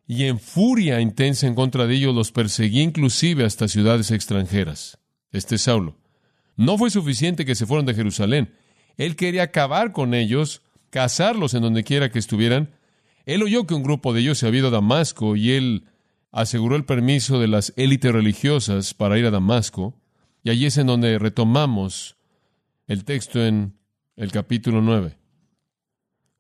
Y 0.07 0.25
en 0.25 0.39
furia 0.39 1.01
intensa 1.01 1.47
en 1.47 1.55
contra 1.55 1.87
de 1.87 1.97
ellos 1.97 2.15
los 2.15 2.33
perseguí 2.33 2.81
inclusive 2.81 3.45
hasta 3.45 3.69
ciudades 3.69 4.11
extranjeras. 4.11 4.99
Este 5.33 5.59
Saulo. 5.59 6.02
No 6.57 6.79
fue 6.79 6.91
suficiente 6.91 7.45
que 7.45 7.55
se 7.55 7.67
fueran 7.67 7.87
de 7.87 7.95
Jerusalén. 7.95 8.55
Él 8.97 9.17
quería 9.17 9.45
acabar 9.45 9.93
con 9.93 10.15
ellos, 10.15 10.63
cazarlos 10.91 11.55
en 11.55 11.63
donde 11.63 11.85
quiera 11.85 12.11
que 12.11 12.19
estuvieran. 12.19 12.71
Él 13.25 13.43
oyó 13.43 13.67
que 13.67 13.75
un 13.75 13.83
grupo 13.83 14.13
de 14.13 14.21
ellos 14.21 14.39
se 14.39 14.47
había 14.47 14.61
ido 14.61 14.69
a 14.69 14.73
Damasco 14.73 15.37
y 15.37 15.53
él 15.53 15.87
aseguró 16.31 16.77
el 16.77 16.85
permiso 16.85 17.39
de 17.39 17.49
las 17.49 17.73
élites 17.77 18.13
religiosas 18.13 18.95
para 18.95 19.19
ir 19.19 19.27
a 19.27 19.31
Damasco. 19.31 19.95
Y 20.43 20.51
allí 20.51 20.67
es 20.67 20.77
en 20.77 20.89
donde 20.89 21.19
retomamos 21.19 22.17
el 22.87 23.05
texto 23.05 23.45
en 23.45 23.75
el 24.17 24.33
capítulo 24.33 24.83
9. 24.83 25.17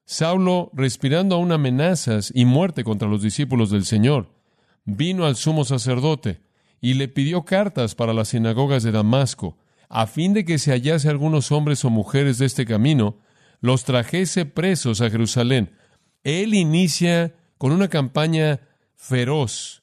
Saulo, 0.04 0.70
respirando 0.74 1.36
aún 1.36 1.52
amenazas 1.52 2.32
y 2.34 2.44
muerte 2.44 2.84
contra 2.84 3.08
los 3.08 3.22
discípulos 3.22 3.70
del 3.70 3.84
Señor, 3.84 4.28
vino 4.84 5.24
al 5.24 5.36
sumo 5.36 5.64
sacerdote 5.64 6.40
y 6.80 6.94
le 6.94 7.08
pidió 7.08 7.44
cartas 7.44 7.94
para 7.94 8.12
las 8.12 8.28
sinagogas 8.28 8.82
de 8.82 8.92
Damasco, 8.92 9.56
a 9.92 10.06
fin 10.06 10.32
de 10.32 10.46
que 10.46 10.58
se 10.58 10.72
hallase 10.72 11.10
algunos 11.10 11.52
hombres 11.52 11.84
o 11.84 11.90
mujeres 11.90 12.38
de 12.38 12.46
este 12.46 12.64
camino, 12.64 13.18
los 13.60 13.84
trajese 13.84 14.46
presos 14.46 15.02
a 15.02 15.10
Jerusalén. 15.10 15.76
Él 16.24 16.54
inicia 16.54 17.34
con 17.58 17.72
una 17.72 17.88
campaña 17.88 18.60
feroz, 18.96 19.82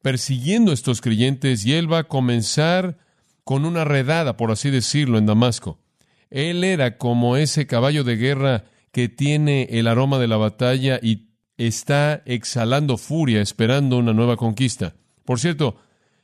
persiguiendo 0.00 0.72
estos 0.72 1.02
creyentes, 1.02 1.66
y 1.66 1.74
él 1.74 1.92
va 1.92 1.98
a 1.98 2.08
comenzar 2.08 2.96
con 3.44 3.66
una 3.66 3.84
redada, 3.84 4.38
por 4.38 4.50
así 4.50 4.70
decirlo, 4.70 5.18
en 5.18 5.26
Damasco. 5.26 5.78
Él 6.30 6.64
era 6.64 6.96
como 6.96 7.36
ese 7.36 7.66
caballo 7.66 8.02
de 8.02 8.16
guerra 8.16 8.64
que 8.92 9.10
tiene 9.10 9.68
el 9.72 9.88
aroma 9.88 10.18
de 10.18 10.28
la 10.28 10.38
batalla 10.38 10.98
y 11.02 11.28
está 11.58 12.22
exhalando 12.24 12.96
furia, 12.96 13.42
esperando 13.42 13.98
una 13.98 14.14
nueva 14.14 14.38
conquista. 14.38 14.94
Por 15.26 15.38
cierto, 15.38 15.76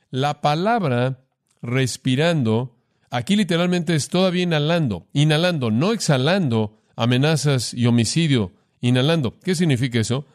la 0.09 0.41
palabra 0.41 1.23
respirando 1.61 2.80
Aquí 3.13 3.35
literalmente 3.35 3.93
es 3.93 4.07
todavía 4.07 4.43
inhalando, 4.43 5.05
inhalando, 5.11 5.69
no 5.69 5.91
exhalando 5.91 6.77
amenazas 6.95 7.73
y 7.73 7.85
homicidio, 7.85 8.53
inhalando. 8.79 9.37
¿Qué 9.41 9.53
significa 9.53 9.99
eso? 9.99 10.25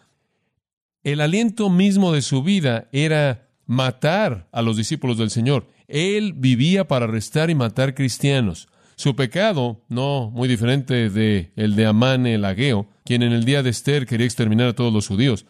El 1.02 1.22
aliento 1.22 1.70
mismo 1.70 2.12
de 2.12 2.20
su 2.20 2.42
vida 2.42 2.88
era 2.92 3.48
matar 3.64 4.48
a 4.52 4.60
los 4.60 4.76
discípulos 4.76 5.16
del 5.16 5.30
Señor. 5.30 5.68
Él 5.88 6.34
vivía 6.34 6.86
para 6.86 7.06
arrestar 7.06 7.48
y 7.48 7.54
matar 7.54 7.94
cristianos. 7.94 8.68
Su 8.96 9.16
pecado, 9.16 9.82
no 9.88 10.30
muy 10.30 10.46
diferente 10.46 11.08
de 11.08 11.52
el 11.56 11.76
de 11.76 11.86
Amán 11.86 12.26
el 12.26 12.44
Ageo, 12.44 12.88
quien 13.04 13.22
en 13.22 13.32
el 13.32 13.44
día 13.44 13.62
de 13.62 13.70
Esther 13.70 14.04
quería 14.04 14.26
exterminar 14.26 14.68
a 14.68 14.74
todos 14.74 14.92
los 14.92 15.08
judíos. 15.08 15.46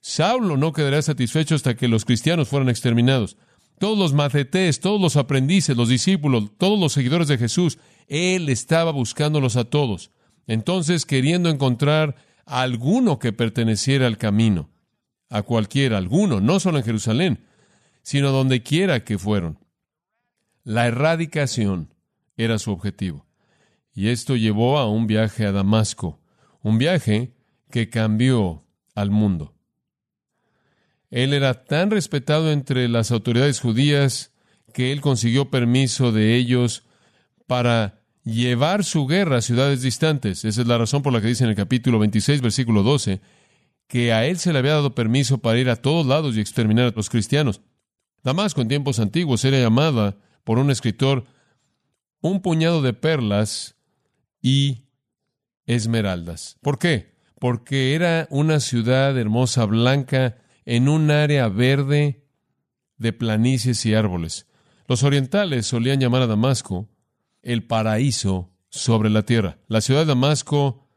Saulo 0.00 0.56
no 0.56 0.72
quedaría 0.72 1.02
satisfecho 1.02 1.54
hasta 1.54 1.76
que 1.76 1.86
los 1.86 2.04
cristianos 2.04 2.48
fueran 2.48 2.68
exterminados 2.68 3.36
todos 3.78 3.98
los 3.98 4.12
macetés, 4.12 4.80
todos 4.80 5.00
los 5.00 5.16
aprendices, 5.16 5.76
los 5.76 5.88
discípulos, 5.88 6.52
todos 6.58 6.78
los 6.78 6.92
seguidores 6.92 7.28
de 7.28 7.38
Jesús, 7.38 7.78
Él 8.08 8.48
estaba 8.48 8.92
buscándolos 8.92 9.56
a 9.56 9.64
todos. 9.64 10.10
Entonces, 10.46 11.06
queriendo 11.06 11.48
encontrar 11.48 12.16
a 12.46 12.62
alguno 12.62 13.18
que 13.18 13.32
perteneciera 13.32 14.06
al 14.06 14.18
camino, 14.18 14.70
a 15.30 15.42
cualquiera, 15.42 15.98
alguno, 15.98 16.40
no 16.40 16.60
solo 16.60 16.78
en 16.78 16.84
Jerusalén, 16.84 17.44
sino 18.02 18.30
donde 18.30 18.62
quiera 18.62 19.04
que 19.04 19.18
fueron. 19.18 19.58
La 20.62 20.86
erradicación 20.86 21.94
era 22.36 22.58
su 22.58 22.70
objetivo. 22.72 23.26
Y 23.92 24.08
esto 24.08 24.36
llevó 24.36 24.78
a 24.78 24.88
un 24.88 25.06
viaje 25.06 25.46
a 25.46 25.52
Damasco, 25.52 26.20
un 26.62 26.78
viaje 26.78 27.34
que 27.70 27.90
cambió 27.90 28.64
al 28.94 29.10
mundo. 29.10 29.53
Él 31.14 31.32
era 31.32 31.62
tan 31.62 31.92
respetado 31.92 32.50
entre 32.50 32.88
las 32.88 33.12
autoridades 33.12 33.60
judías 33.60 34.32
que 34.72 34.90
él 34.90 35.00
consiguió 35.00 35.48
permiso 35.48 36.10
de 36.10 36.34
ellos 36.34 36.82
para 37.46 38.00
llevar 38.24 38.82
su 38.82 39.06
guerra 39.06 39.36
a 39.36 39.40
ciudades 39.40 39.82
distantes. 39.82 40.44
Esa 40.44 40.62
es 40.62 40.66
la 40.66 40.76
razón 40.76 41.02
por 41.02 41.12
la 41.12 41.20
que 41.20 41.28
dice 41.28 41.44
en 41.44 41.50
el 41.50 41.56
capítulo 41.56 42.00
26, 42.00 42.40
versículo 42.40 42.82
12, 42.82 43.20
que 43.86 44.12
a 44.12 44.26
él 44.26 44.38
se 44.38 44.52
le 44.52 44.58
había 44.58 44.72
dado 44.72 44.96
permiso 44.96 45.38
para 45.38 45.60
ir 45.60 45.70
a 45.70 45.76
todos 45.76 46.04
lados 46.04 46.36
y 46.36 46.40
exterminar 46.40 46.88
a 46.88 46.96
los 46.96 47.08
cristianos. 47.08 47.60
Damasco 48.24 48.60
en 48.60 48.66
tiempos 48.66 48.98
antiguos 48.98 49.44
era 49.44 49.60
llamada 49.60 50.16
por 50.42 50.58
un 50.58 50.72
escritor 50.72 51.26
un 52.22 52.42
puñado 52.42 52.82
de 52.82 52.92
perlas 52.92 53.76
y 54.42 54.88
esmeraldas. 55.66 56.56
¿Por 56.60 56.80
qué? 56.80 57.14
Porque 57.38 57.94
era 57.94 58.26
una 58.30 58.58
ciudad 58.58 59.16
hermosa, 59.16 59.64
blanca, 59.64 60.38
en 60.66 60.88
un 60.88 61.10
área 61.10 61.48
verde 61.48 62.24
de 62.96 63.12
planicies 63.12 63.84
y 63.86 63.94
árboles. 63.94 64.46
Los 64.86 65.02
orientales 65.02 65.66
solían 65.66 66.00
llamar 66.00 66.22
a 66.22 66.26
Damasco 66.26 66.88
el 67.42 67.64
paraíso 67.64 68.50
sobre 68.70 69.10
la 69.10 69.24
tierra. 69.24 69.58
La 69.68 69.80
ciudad 69.80 70.00
de 70.00 70.06
Damasco 70.06 70.88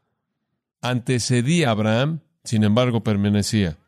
antecedía 0.80 1.68
a 1.68 1.72
Abraham, 1.72 2.20
sin 2.44 2.64
embargo 2.64 3.02
permanecía. 3.02 3.78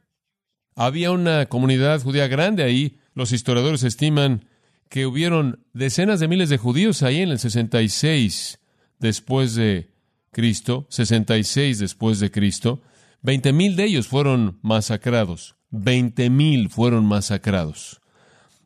Había 0.75 1.11
una 1.11 1.47
comunidad 1.47 2.01
judía 2.03 2.29
grande 2.29 2.63
ahí. 2.63 2.99
Los 3.15 3.33
historiadores 3.33 3.83
estiman 3.83 4.47
que 4.89 5.07
hubieron 5.07 5.65
decenas 5.73 6.21
de 6.21 6.29
miles 6.29 6.49
de 6.49 6.59
judíos 6.59 7.03
ahí 7.03 7.21
en 7.21 7.31
el 7.31 7.39
66 7.39 8.59
después 8.99 9.55
de 9.55 9.91
Cristo, 10.31 10.87
66 10.91 11.79
después 11.79 12.21
de 12.21 12.31
Cristo. 12.31 12.83
Veinte 13.23 13.53
mil 13.53 13.77
de 13.77 13.85
ellos 13.85 14.09
fueron 14.09 14.59
masacrados. 14.63 15.57
Veinte 15.71 16.31
mil 16.31 16.69
fueron 16.69 17.07
masacrados. 17.07 18.01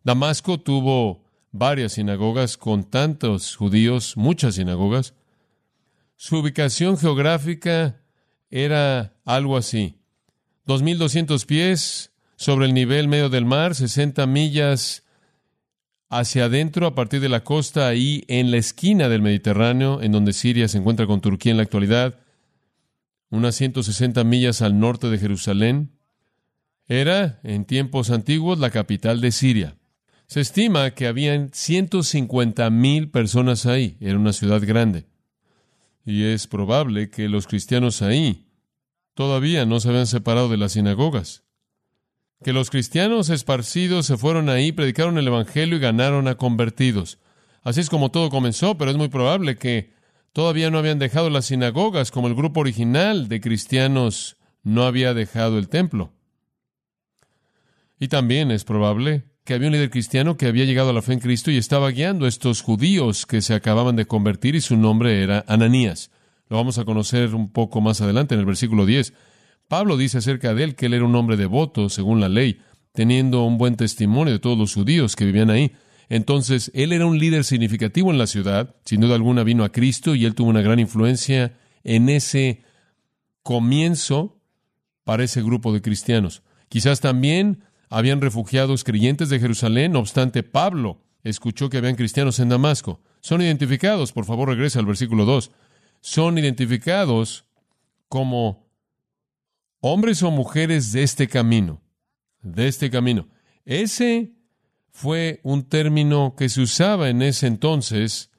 Damasco 0.03 0.59
tuvo 0.59 1.25
varias 1.53 1.93
sinagogas 1.93 2.57
con 2.57 2.85
tantos 2.85 3.57
judíos, 3.57 4.17
muchas 4.17 4.57
sinagogas. 4.57 5.15
Su 6.17 6.39
ubicación 6.39 6.99
geográfica 6.99 8.01
era 8.51 9.15
algo 9.25 9.57
así. 9.57 9.99
2.200 10.67 11.45
pies 11.47 12.13
sobre 12.37 12.67
el 12.67 12.75
nivel 12.75 13.09
medio 13.09 13.29
del 13.29 13.45
mar, 13.45 13.75
60 13.75 14.27
millas 14.27 15.05
hacia 16.09 16.45
adentro 16.45 16.87
a 16.87 16.95
partir 16.95 17.21
de 17.21 17.29
la 17.29 17.45
costa, 17.45 17.89
ahí 17.89 18.25
en 18.29 18.51
la 18.51 18.57
esquina 18.57 19.09
del 19.09 19.23
Mediterráneo, 19.23 20.01
en 20.03 20.13
donde 20.13 20.33
Siria 20.33 20.69
se 20.69 20.79
encuentra 20.79 21.07
con 21.07 21.21
Turquía 21.21 21.51
en 21.51 21.57
la 21.57 21.65
actualidad, 21.65 22.21
unas 23.31 23.57
160 23.57 24.23
millas 24.25 24.63
al 24.63 24.79
norte 24.79 25.09
de 25.09 25.19
Jerusalén, 25.19 25.94
era, 26.87 27.41
en 27.43 27.65
tiempos 27.65 28.11
antiguos, 28.11 28.59
la 28.59 28.71
capital 28.71 29.21
de 29.21 29.33
Siria. 29.33 29.77
Se 30.27 30.41
estima 30.41 30.91
que 30.93 31.07
habían 31.07 31.51
150 31.53 32.69
mil 32.71 33.11
personas 33.11 33.67
ahí. 33.67 33.97
Era 34.01 34.19
una 34.19 34.33
ciudad 34.33 34.63
grande. 34.67 35.07
Y 36.05 36.25
es 36.25 36.47
probable 36.47 37.11
que 37.11 37.29
los 37.29 37.47
cristianos 37.47 38.03
ahí 38.03 38.47
todavía 39.15 39.65
no 39.65 39.81
se 39.81 39.89
habían 39.89 40.07
separado 40.07 40.49
de 40.49 40.57
las 40.57 40.73
sinagogas. 40.73 41.45
Que 42.43 42.53
los 42.53 42.69
cristianos 42.69 43.31
esparcidos 43.31 44.07
se 44.07 44.19
fueron 44.19 44.51
ahí, 44.51 44.73
predicaron 44.73 45.17
el 45.17 45.29
Evangelio 45.29 45.77
y 45.77 45.81
ganaron 45.81 46.29
a 46.29 46.35
convertidos. 46.35 47.19
Así 47.63 47.81
es 47.81 47.89
como 47.89 48.11
todo 48.11 48.29
comenzó, 48.29 48.77
pero 48.77 48.91
es 48.91 48.97
muy 48.99 49.09
probable 49.09 49.57
que 49.57 49.95
todavía 50.33 50.71
no 50.71 50.79
habían 50.79 50.99
dejado 50.99 51.31
las 51.31 51.47
sinagogas, 51.47 52.11
como 52.11 52.29
el 52.29 52.35
grupo 52.35 52.61
original 52.61 53.29
de 53.29 53.41
cristianos 53.41 54.37
no 54.63 54.85
había 54.85 55.15
dejado 55.15 55.59
el 55.59 55.69
templo. 55.69 56.14
Y 57.99 58.09
también 58.09 58.51
es 58.51 58.65
probable 58.65 59.25
que 59.45 59.55
había 59.55 59.69
un 59.69 59.75
líder 59.75 59.91
cristiano 59.91 60.37
que 60.37 60.47
había 60.47 60.65
llegado 60.65 60.91
a 60.91 60.93
la 60.93 61.03
fe 61.03 61.13
en 61.13 61.21
Cristo 61.21 61.51
y 61.51 61.59
estaba 61.59 61.91
guiando 61.91 62.25
a 62.25 62.29
estos 62.29 62.63
judíos 62.63 63.27
que 63.27 63.43
se 63.43 63.55
acababan 63.55 63.95
de 63.95 64.07
convertir 64.07 64.55
y 64.55 64.61
su 64.61 64.77
nombre 64.77 65.23
era 65.23 65.45
Ananías. 65.47 66.11
Lo 66.49 66.57
vamos 66.57 66.79
a 66.79 66.85
conocer 66.85 67.35
un 67.35 67.51
poco 67.51 67.81
más 67.81 68.01
adelante 68.01 68.35
en 68.35 68.41
el 68.41 68.47
versículo 68.47 68.87
10. 68.87 69.13
Pablo 69.69 69.97
dice 69.97 70.19
acerca 70.19 70.55
de 70.55 70.65
él 70.65 70.75
que 70.75 70.87
él 70.87 70.95
era 70.95 71.05
un 71.05 71.15
hombre 71.15 71.37
devoto 71.37 71.89
según 71.89 72.21
la 72.21 72.29
ley, 72.29 72.61
teniendo 72.93 73.45
un 73.45 73.59
buen 73.59 73.77
testimonio 73.77 74.33
de 74.33 74.39
todos 74.39 74.59
los 74.59 74.75
judíos 74.75 75.15
que 75.17 75.27
vivían 75.27 75.51
ahí. 75.51 75.73
Entonces, 76.09 76.71
él 76.75 76.93
era 76.93 77.07
un 77.07 77.19
líder 77.19 77.45
significativo 77.45 78.11
en 78.11 78.19
la 78.19 78.27
ciudad, 78.27 78.77
sin 78.85 79.01
duda 79.01 79.15
alguna 79.15 79.43
vino 79.43 79.65
a 79.65 79.73
Cristo 79.73 80.15
y 80.15 80.25
él 80.27 80.35
tuvo 80.35 80.51
una 80.51 80.63
gran 80.63 80.79
influencia 80.79 81.57
en 81.83 82.09
ese 82.09 82.63
comienzo 83.43 84.39
para 85.05 85.25
ese 85.25 85.43
grupo 85.43 85.73
de 85.73 85.83
cristianos. 85.83 86.43
Quizás 86.69 87.01
también 87.01 87.65
habían 87.95 88.21
refugiados 88.21 88.83
creyentes 88.83 89.29
de 89.29 89.39
Jerusalén, 89.39 89.93
no 89.93 90.01
obstante, 90.01 90.43
Pablo 90.43 91.01
escuchó 91.23 91.71
que 91.71 91.77
habían 91.77 91.95
cristianos 91.95 92.41
en 92.41 92.49
Damasco. 92.49 93.01
Son 93.21 93.41
identificados, 93.41 94.11
por 94.11 94.25
favor 94.25 94.49
regresa 94.49 94.81
al 94.81 94.87
versículo 94.87 95.25
2, 95.25 95.53
son 96.01 96.37
identificados 96.37 97.45
como 98.09 98.67
hombres 99.79 100.25
o 100.25 100.33
mujeres 100.33 100.91
de 100.91 101.05
este 101.05 101.29
camino, 101.29 101.83
de 102.43 102.67
este 102.67 102.91
camino. 102.91 103.29
Ese 103.65 104.33
fue 104.91 105.39
un 105.45 105.63
término 105.63 106.35
que 106.37 106.49
se 106.49 106.63
usaba 106.63 107.09
en 107.11 107.23
ese 107.23 107.47
entonces 107.47 108.33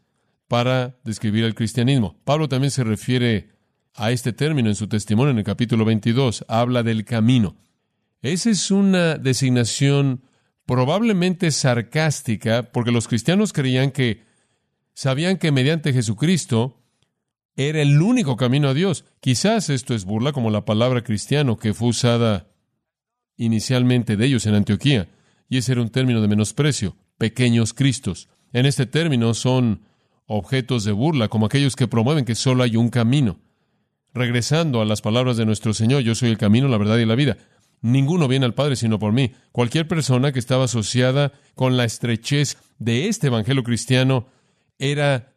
para 0.50 0.98
describir 1.06 1.46
el 1.46 1.56
cristianismo. 1.56 2.20
Pablo 2.26 2.50
también 2.50 2.72
se 2.72 2.84
refiere 2.84 3.52
a 3.94 4.12
este 4.12 4.34
término 4.34 4.68
en 4.68 4.76
su 4.76 4.90
testimonio 4.90 5.32
en 5.32 5.38
el 5.38 5.46
capítulo 5.46 5.86
22. 5.86 6.44
Habla 6.50 6.84
del 6.84 7.06
camino. 7.06 7.56
Esa 8.26 8.50
es 8.50 8.72
una 8.72 9.20
designación 9.20 10.24
probablemente 10.66 11.52
sarcástica, 11.52 12.64
porque 12.72 12.92
los 12.92 13.08
cristianos 13.08 13.54
creían 13.54 13.92
que 13.92 14.24
sabían 14.96 15.38
que 15.38 15.52
mediante 15.52 15.94
Jesucristo 15.94 16.82
era 17.56 17.84
el 17.84 18.02
único 18.02 18.36
camino 18.36 18.70
a 18.70 18.74
Dios. 18.74 19.06
Quizás 19.20 19.70
esto 19.70 19.94
es 19.94 20.06
burla, 20.06 20.32
como 20.32 20.50
la 20.50 20.66
palabra 20.66 21.04
cristiano 21.04 21.58
que 21.58 21.76
fue 21.76 21.90
usada 21.90 22.48
inicialmente 23.38 24.18
de 24.18 24.26
ellos 24.26 24.48
en 24.48 24.56
Antioquía, 24.56 25.08
y 25.48 25.58
ese 25.58 25.74
era 25.74 25.82
un 25.82 25.90
término 25.90 26.20
de 26.20 26.28
menosprecio, 26.28 26.98
pequeños 27.20 27.76
cristos. 27.76 28.28
En 28.54 28.66
este 28.66 28.88
término 28.88 29.36
son 29.36 29.84
objetos 30.26 30.84
de 30.84 30.94
burla, 30.94 31.28
como 31.28 31.46
aquellos 31.46 31.76
que 31.76 31.88
promueven 31.88 32.26
que 32.26 32.34
solo 32.34 32.64
hay 32.64 32.76
un 32.76 32.90
camino. 32.90 33.40
Regresando 34.16 34.82
a 34.82 34.86
las 34.86 35.02
palabras 35.02 35.38
de 35.38 35.46
nuestro 35.46 35.76
Señor, 35.76 36.02
yo 36.02 36.16
soy 36.16 36.30
el 36.30 36.40
camino, 36.40 36.68
la 36.70 36.80
verdad 36.80 36.98
y 36.98 37.06
la 37.06 37.14
vida. 37.14 37.38
Ninguno 37.82 38.28
viene 38.28 38.46
al 38.46 38.54
Padre 38.54 38.76
sino 38.76 39.00
por 39.00 39.12
mí. 39.12 39.32
Cualquier 39.52 39.88
persona 39.88 40.32
que 40.32 40.40
estaba 40.40 40.66
asociada 40.66 41.34
con 41.54 41.78
la 41.78 41.86
estrechez 41.86 42.58
de 42.80 43.08
este 43.08 43.28
Evangelio 43.28 43.64
cristiano 43.64 44.28
era 44.80 45.34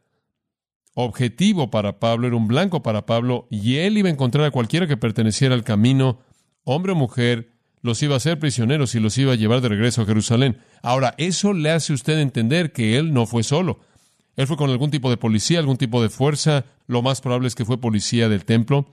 objetivo 0.95 1.71
para 1.71 2.01
Pablo, 2.01 2.27
era 2.27 2.37
un 2.37 2.49
blanco 2.49 2.83
para 2.83 3.07
Pablo, 3.07 3.47
y 3.51 3.77
él 3.77 3.99
iba 3.99 4.09
a 4.09 4.13
encontrar 4.13 4.47
a 4.47 4.51
cualquiera 4.51 4.89
que 4.89 4.97
perteneciera 4.97 5.55
al 5.55 5.63
camino, 5.63 6.19
hombre 6.65 6.93
o 6.93 6.97
mujer, 6.97 7.53
los 7.83 8.03
iba 8.03 8.15
a 8.15 8.17
hacer 8.17 8.41
prisioneros 8.41 8.97
y 8.97 9.01
los 9.01 9.17
iba 9.17 9.33
a 9.33 9.37
llevar 9.37 9.61
de 9.61 9.69
regreso 9.69 10.03
a 10.03 10.07
Jerusalén. 10.07 10.59
Ahora, 10.83 11.15
eso 11.17 11.53
le 11.53 11.71
hace 11.71 11.93
usted 11.93 12.19
entender 12.19 12.73
que 12.73 12.99
él 12.99 13.13
no 13.13 13.27
fue 13.27 13.45
solo. 13.45 13.79
Él 14.35 14.47
fue 14.49 14.57
con 14.57 14.71
algún 14.71 14.91
tipo 14.91 15.11
de 15.11 15.17
policía, 15.17 15.61
algún 15.61 15.77
tipo 15.77 16.03
de 16.03 16.09
fuerza, 16.09 16.65
lo 16.87 17.03
más 17.03 17.21
probable 17.21 17.49
es 17.49 17.55
que 17.55 17.65
fue 17.65 17.81
policía 17.81 18.29
del 18.29 18.45
templo. 18.45 18.89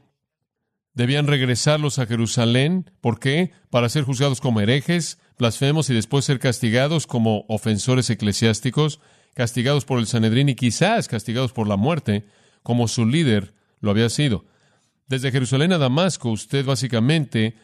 Debían 0.96 1.28
regresarlos 1.28 2.00
a 2.00 2.06
Jerusalén. 2.06 2.90
¿Por 3.02 3.20
qué? 3.20 3.52
Para 3.70 3.90
ser 3.90 4.04
juzgados 4.04 4.40
como 4.40 4.62
herejes, 4.62 5.20
blasfemos 5.38 5.90
y 5.90 5.94
después 5.94 6.24
ser 6.24 6.40
castigados 6.40 7.06
como 7.06 7.46
ofensores 7.50 8.10
eclesiásticos, 8.10 9.02
castigados 9.34 9.84
por 9.84 10.00
el 10.00 10.08
Sanedrín 10.08 10.48
y 10.48 10.56
quizás 10.56 11.10
castigados 11.10 11.52
por 11.52 11.68
la 11.68 11.75
muerte, 11.75 12.25
como 12.64 12.88
su 12.88 13.06
líder 13.06 13.54
lo 13.82 13.92
había 13.92 14.10
sido. 14.10 14.46
Desde 15.08 15.32
Jerusalén 15.32 15.74
a 15.74 15.78
Damasco, 15.78 16.32
usted 16.32 16.65
básicamente 16.65 17.58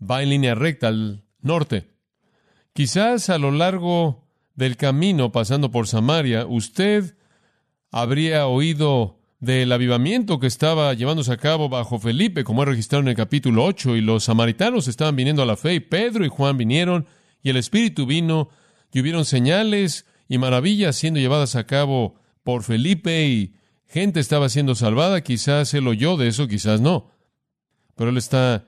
va 0.00 0.22
en 0.22 0.30
línea 0.30 0.54
recta 0.54 0.86
al 0.86 1.24
norte. 1.40 1.90
Quizás 2.72 3.28
a 3.28 3.38
lo 3.38 3.50
largo 3.50 4.24
del 4.54 4.76
camino, 4.76 5.32
pasando 5.32 5.72
por 5.72 5.88
Samaria, 5.88 6.46
usted 6.46 7.16
habría 7.90 8.46
oído 8.46 9.17
del 9.40 9.70
avivamiento 9.70 10.40
que 10.40 10.48
estaba 10.48 10.92
llevándose 10.94 11.32
a 11.32 11.36
cabo 11.36 11.68
bajo 11.68 11.98
Felipe, 11.98 12.42
como 12.42 12.62
es 12.62 12.68
registrado 12.68 13.02
en 13.02 13.08
el 13.08 13.14
capítulo 13.14 13.64
8, 13.64 13.96
y 13.96 14.00
los 14.00 14.24
samaritanos 14.24 14.88
estaban 14.88 15.16
viniendo 15.16 15.42
a 15.42 15.46
la 15.46 15.56
fe, 15.56 15.74
y 15.74 15.80
Pedro 15.80 16.24
y 16.24 16.28
Juan 16.28 16.56
vinieron, 16.56 17.06
y 17.42 17.50
el 17.50 17.56
Espíritu 17.56 18.04
vino, 18.06 18.48
y 18.92 19.00
hubieron 19.00 19.24
señales 19.24 20.06
y 20.28 20.38
maravillas 20.38 20.96
siendo 20.96 21.20
llevadas 21.20 21.54
a 21.54 21.66
cabo 21.66 22.16
por 22.42 22.64
Felipe, 22.64 23.28
y 23.28 23.54
gente 23.86 24.18
estaba 24.18 24.48
siendo 24.48 24.74
salvada, 24.74 25.22
quizás 25.22 25.72
él 25.72 25.86
oyó 25.86 26.16
de 26.16 26.28
eso, 26.28 26.48
quizás 26.48 26.80
no, 26.80 27.12
pero 27.94 28.10
él 28.10 28.16
está 28.16 28.66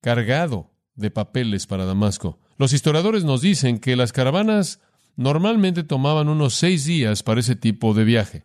cargado 0.00 0.70
de 0.94 1.10
papeles 1.10 1.66
para 1.66 1.84
Damasco. 1.84 2.38
Los 2.58 2.72
historiadores 2.72 3.24
nos 3.24 3.40
dicen 3.40 3.80
que 3.80 3.96
las 3.96 4.12
caravanas 4.12 4.80
normalmente 5.16 5.82
tomaban 5.82 6.28
unos 6.28 6.54
seis 6.54 6.84
días 6.84 7.22
para 7.22 7.40
ese 7.40 7.56
tipo 7.56 7.92
de 7.92 8.04
viaje. 8.04 8.44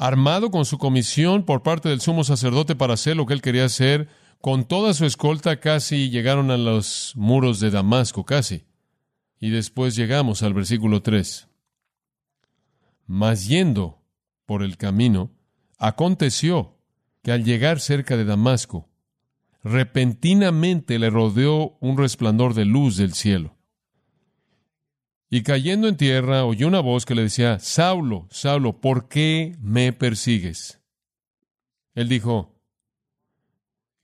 Armado 0.00 0.50
con 0.50 0.64
su 0.64 0.78
comisión 0.78 1.44
por 1.44 1.62
parte 1.62 1.90
del 1.90 2.00
sumo 2.00 2.24
sacerdote 2.24 2.74
para 2.74 2.94
hacer 2.94 3.18
lo 3.18 3.26
que 3.26 3.34
él 3.34 3.42
quería 3.42 3.66
hacer, 3.66 4.08
con 4.40 4.64
toda 4.64 4.94
su 4.94 5.04
escolta 5.04 5.60
casi 5.60 6.08
llegaron 6.08 6.50
a 6.50 6.56
los 6.56 7.12
muros 7.16 7.60
de 7.60 7.70
Damasco, 7.70 8.24
casi. 8.24 8.64
Y 9.40 9.50
después 9.50 9.96
llegamos 9.96 10.42
al 10.42 10.54
versículo 10.54 11.02
3. 11.02 11.48
Mas 13.08 13.46
yendo 13.46 14.00
por 14.46 14.62
el 14.62 14.78
camino, 14.78 15.32
aconteció 15.76 16.78
que 17.22 17.32
al 17.32 17.44
llegar 17.44 17.78
cerca 17.78 18.16
de 18.16 18.24
Damasco, 18.24 18.88
repentinamente 19.62 20.98
le 20.98 21.10
rodeó 21.10 21.76
un 21.80 21.98
resplandor 21.98 22.54
de 22.54 22.64
luz 22.64 22.96
del 22.96 23.12
cielo. 23.12 23.54
Y 25.32 25.44
cayendo 25.44 25.86
en 25.86 25.96
tierra, 25.96 26.44
oyó 26.44 26.66
una 26.66 26.80
voz 26.80 27.06
que 27.06 27.14
le 27.14 27.22
decía, 27.22 27.60
Saulo, 27.60 28.26
Saulo, 28.30 28.80
¿por 28.80 29.08
qué 29.08 29.56
me 29.60 29.92
persigues? 29.92 30.80
Él 31.94 32.08
dijo, 32.08 32.60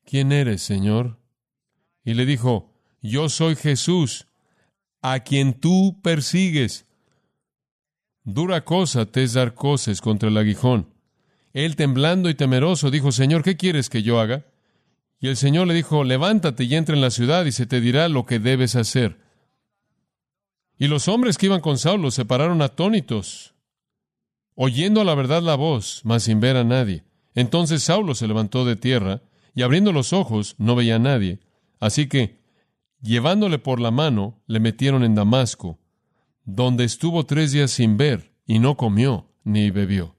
¿quién 0.05 0.31
eres, 0.31 0.63
Señor? 0.63 1.19
Y 2.05 2.15
le 2.15 2.27
dijo, 2.27 2.73
yo 3.03 3.29
soy 3.29 3.57
Jesús, 3.57 4.29
a 5.03 5.21
quien 5.21 5.55
tú 5.55 6.01
persigues. 6.01 6.87
Dura 8.23 8.65
cosa 8.65 9.07
te 9.07 9.25
es 9.25 9.33
dar 9.33 9.55
coces 9.55 10.01
contra 10.01 10.29
el 10.29 10.37
aguijón. 10.37 10.95
Él, 11.53 11.75
temblando 11.75 12.29
y 12.29 12.35
temeroso, 12.37 12.93
dijo, 12.93 13.11
Señor, 13.11 13.43
¿qué 13.43 13.57
quieres 13.57 13.89
que 13.89 14.05
yo 14.05 14.21
haga? 14.21 14.47
Y 15.19 15.27
el 15.27 15.37
Señor 15.37 15.67
le 15.67 15.75
dijo, 15.75 16.05
levántate 16.05 16.65
y 16.65 16.75
entra 16.77 16.95
en 16.95 17.01
la 17.01 17.11
ciudad 17.11 17.47
y 17.47 17.53
se 17.53 17.67
te 17.67 17.81
dirá 17.81 18.09
lo 18.09 18.27
que 18.27 18.39
debes 18.39 18.77
hacer. 18.77 19.26
Y 20.79 20.89
los 20.89 21.09
hombres 21.09 21.39
que 21.39 21.47
iban 21.47 21.61
con 21.61 21.79
Saulo 21.79 22.11
se 22.11 22.25
pararon 22.25 22.61
atónitos, 22.61 23.55
oyendo 24.55 25.01
a 25.01 25.05
la 25.05 25.15
verdad 25.15 25.43
la 25.43 25.55
voz, 25.55 26.03
mas 26.05 26.25
sin 26.25 26.41
ver 26.41 26.57
a 26.57 26.65
nadie. 26.65 27.05
Entonces 27.35 27.83
Saulo 27.83 28.15
se 28.15 28.27
levantó 28.27 28.65
de 28.65 28.77
tierra, 28.77 29.23
y 29.55 29.63
abriendo 29.63 29.93
los 29.93 30.13
ojos 30.13 30.55
no 30.59 30.77
veía 30.77 30.97
a 30.97 30.99
nadie. 30.99 31.41
Así 31.81 32.09
que, 32.09 32.39
llevándole 33.01 33.59
por 33.59 33.81
la 33.81 33.91
mano, 33.91 34.43
le 34.47 34.61
metieron 34.61 35.03
en 35.03 35.15
Damasco, 35.15 35.79
donde 36.45 36.85
estuvo 36.85 37.25
tres 37.25 37.53
días 37.53 37.71
sin 37.71 37.97
ver, 37.97 38.33
y 38.47 38.59
no 38.59 38.77
comió 38.77 39.31
ni 39.45 39.71
bebió. 39.71 40.15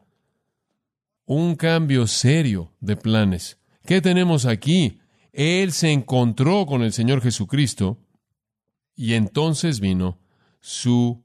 Un 1.25 1.55
cambio 1.55 2.07
serio 2.07 2.71
de 2.79 2.95
planes. 2.95 3.59
¿Qué 3.85 4.01
tenemos 4.01 4.45
aquí? 4.45 4.99
Él 5.33 5.71
se 5.71 5.91
encontró 5.91 6.65
con 6.65 6.81
el 6.81 6.93
Señor 6.93 7.21
Jesucristo, 7.21 7.99
y 8.95 9.13
entonces 9.13 9.79
vino 9.79 10.17
su 10.67 11.23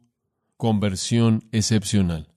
conversión 0.57 1.49
excepcional. 1.51 2.29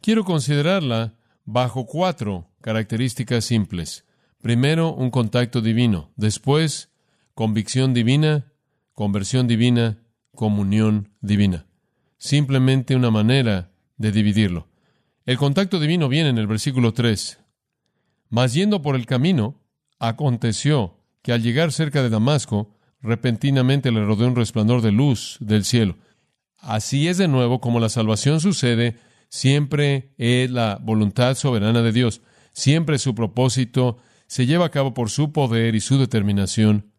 Quiero 0.00 0.24
considerarla 0.24 1.18
bajo 1.44 1.84
cuatro 1.84 2.48
características 2.62 3.44
simples. 3.44 4.06
Primero, 4.40 4.94
un 4.94 5.10
contacto 5.10 5.60
divino. 5.60 6.12
Después, 6.16 6.88
convicción 7.34 7.92
divina, 7.92 8.50
conversión 8.94 9.46
divina, 9.46 9.98
comunión 10.34 11.10
divina. 11.20 11.66
Simplemente 12.16 12.96
una 12.96 13.10
manera 13.10 13.70
de 13.98 14.10
dividirlo. 14.10 14.68
El 15.26 15.36
contacto 15.36 15.78
divino 15.78 16.08
viene 16.08 16.30
en 16.30 16.38
el 16.38 16.46
versículo 16.46 16.94
3. 16.94 17.38
Mas 18.30 18.54
yendo 18.54 18.80
por 18.80 18.96
el 18.96 19.04
camino, 19.04 19.60
aconteció 19.98 20.96
que 21.20 21.32
al 21.32 21.42
llegar 21.42 21.70
cerca 21.70 22.02
de 22.02 22.08
Damasco, 22.08 22.74
repentinamente 23.02 23.92
le 23.92 24.02
rodeó 24.02 24.26
un 24.28 24.36
resplandor 24.36 24.80
de 24.80 24.90
luz 24.90 25.36
del 25.40 25.66
cielo. 25.66 25.98
Así 26.64 27.08
es 27.08 27.18
de 27.18 27.28
nuevo 27.28 27.60
como 27.60 27.78
la 27.78 27.90
salvación 27.90 28.40
sucede, 28.40 28.96
siempre 29.28 30.14
es 30.16 30.50
la 30.50 30.78
voluntad 30.80 31.34
soberana 31.34 31.82
de 31.82 31.92
Dios, 31.92 32.22
siempre 32.54 32.98
su 32.98 33.14
propósito 33.14 33.98
se 34.26 34.46
lleva 34.46 34.64
a 34.64 34.70
cabo 34.70 34.94
por 34.94 35.10
su 35.10 35.30
poder 35.30 35.74
y 35.74 35.80
su 35.80 35.98
determinación. 35.98 36.90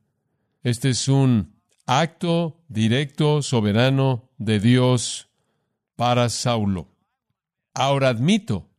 Este 0.61 0.89
es 0.89 1.07
un 1.07 1.55
acto 1.87 2.63
directo, 2.67 3.41
soberano 3.41 4.29
de 4.37 4.59
Dios 4.59 5.29
para 5.95 6.29
Saulo. 6.29 6.89
Ahora 7.73 8.09
admito 8.09 8.69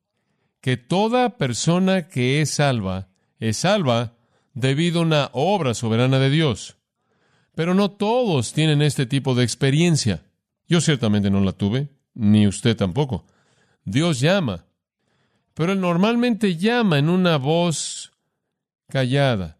que 0.60 0.76
toda 0.76 1.36
persona 1.36 2.06
que 2.06 2.40
es 2.40 2.50
salva 2.50 3.08
es 3.40 3.56
salva 3.56 4.14
debido 4.54 5.00
a 5.00 5.02
una 5.02 5.30
obra 5.32 5.74
soberana 5.74 6.20
de 6.20 6.30
Dios. 6.30 6.76
Pero 7.56 7.74
no 7.74 7.90
todos 7.90 8.52
tienen 8.52 8.82
este 8.82 9.04
tipo 9.04 9.34
de 9.34 9.42
experiencia. 9.42 10.25
Yo 10.68 10.80
ciertamente 10.80 11.30
no 11.30 11.40
la 11.40 11.52
tuve, 11.52 11.90
ni 12.14 12.46
usted 12.46 12.76
tampoco. 12.76 13.24
Dios 13.84 14.20
llama, 14.20 14.66
pero 15.54 15.72
Él 15.72 15.80
normalmente 15.80 16.56
llama 16.56 16.98
en 16.98 17.08
una 17.08 17.36
voz 17.36 18.12
callada, 18.88 19.58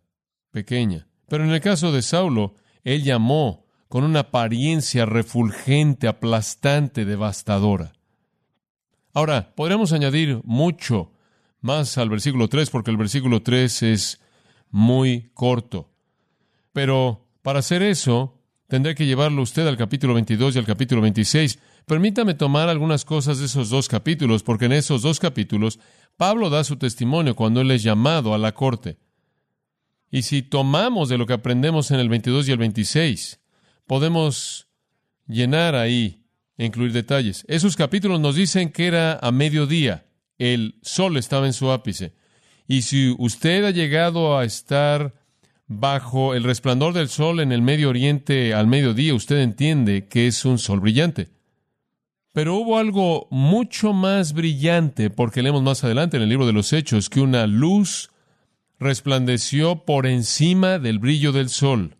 pequeña. 0.50 1.06
Pero 1.28 1.44
en 1.44 1.50
el 1.50 1.60
caso 1.60 1.92
de 1.92 2.02
Saulo, 2.02 2.54
Él 2.84 3.02
llamó 3.02 3.66
con 3.88 4.04
una 4.04 4.20
apariencia 4.20 5.06
refulgente, 5.06 6.08
aplastante, 6.08 7.04
devastadora. 7.04 7.92
Ahora, 9.12 9.54
podríamos 9.54 9.92
añadir 9.92 10.40
mucho 10.44 11.12
más 11.60 11.96
al 11.98 12.10
versículo 12.10 12.48
3, 12.48 12.68
porque 12.70 12.90
el 12.90 12.96
versículo 12.96 13.42
3 13.42 13.82
es 13.84 14.20
muy 14.70 15.30
corto. 15.34 15.90
Pero 16.72 17.26
para 17.42 17.60
hacer 17.60 17.82
eso, 17.82 18.35
tendré 18.68 18.94
que 18.94 19.06
llevarlo 19.06 19.42
usted 19.42 19.66
al 19.66 19.76
capítulo 19.76 20.14
22 20.14 20.56
y 20.56 20.58
al 20.58 20.66
capítulo 20.66 21.00
26. 21.02 21.58
Permítame 21.86 22.34
tomar 22.34 22.68
algunas 22.68 23.04
cosas 23.04 23.38
de 23.38 23.46
esos 23.46 23.70
dos 23.70 23.88
capítulos, 23.88 24.42
porque 24.42 24.66
en 24.66 24.72
esos 24.72 25.02
dos 25.02 25.20
capítulos 25.20 25.78
Pablo 26.16 26.50
da 26.50 26.64
su 26.64 26.76
testimonio 26.76 27.36
cuando 27.36 27.60
él 27.60 27.70
es 27.70 27.82
llamado 27.82 28.34
a 28.34 28.38
la 28.38 28.52
corte. 28.52 28.98
Y 30.10 30.22
si 30.22 30.42
tomamos 30.42 31.08
de 31.08 31.18
lo 31.18 31.26
que 31.26 31.34
aprendemos 31.34 31.90
en 31.90 32.00
el 32.00 32.08
22 32.08 32.48
y 32.48 32.52
el 32.52 32.58
26, 32.58 33.40
podemos 33.86 34.68
llenar 35.26 35.74
ahí 35.74 36.24
incluir 36.58 36.92
detalles. 36.92 37.44
Esos 37.48 37.76
capítulos 37.76 38.20
nos 38.20 38.36
dicen 38.36 38.70
que 38.70 38.86
era 38.86 39.18
a 39.20 39.30
mediodía, 39.30 40.06
el 40.38 40.78
sol 40.82 41.16
estaba 41.16 41.46
en 41.46 41.52
su 41.52 41.70
ápice. 41.70 42.14
Y 42.66 42.82
si 42.82 43.14
usted 43.18 43.64
ha 43.64 43.70
llegado 43.70 44.38
a 44.38 44.44
estar 44.44 45.14
bajo 45.66 46.34
el 46.34 46.44
resplandor 46.44 46.94
del 46.94 47.08
sol 47.08 47.40
en 47.40 47.52
el 47.52 47.62
Medio 47.62 47.88
Oriente 47.88 48.54
al 48.54 48.66
mediodía, 48.66 49.14
usted 49.14 49.38
entiende 49.38 50.06
que 50.06 50.26
es 50.26 50.44
un 50.44 50.58
sol 50.58 50.80
brillante. 50.80 51.28
Pero 52.32 52.56
hubo 52.56 52.78
algo 52.78 53.28
mucho 53.30 53.92
más 53.92 54.32
brillante, 54.32 55.10
porque 55.10 55.42
leemos 55.42 55.62
más 55.62 55.82
adelante 55.84 56.16
en 56.16 56.22
el 56.22 56.28
libro 56.28 56.46
de 56.46 56.52
los 56.52 56.72
Hechos, 56.72 57.08
que 57.08 57.20
una 57.20 57.46
luz 57.46 58.10
resplandeció 58.78 59.84
por 59.84 60.06
encima 60.06 60.78
del 60.78 60.98
brillo 60.98 61.32
del 61.32 61.48
sol, 61.48 61.96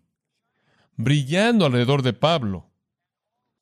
brillando 0.96 1.64
alrededor 1.64 2.02
de 2.02 2.12
Pablo 2.12 2.70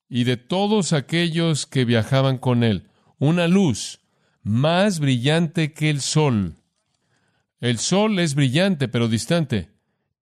y 0.08 0.24
de 0.24 0.36
todos 0.36 0.92
aquellos 0.92 1.66
que 1.66 1.84
viajaban 1.84 2.38
con 2.38 2.64
él, 2.64 2.88
una 3.18 3.46
luz 3.46 4.00
más 4.42 4.98
brillante 4.98 5.72
que 5.72 5.90
el 5.90 6.00
sol. 6.00 6.56
El 7.60 7.78
sol 7.78 8.18
es 8.18 8.34
brillante 8.34 8.88
pero 8.88 9.08
distante. 9.08 9.73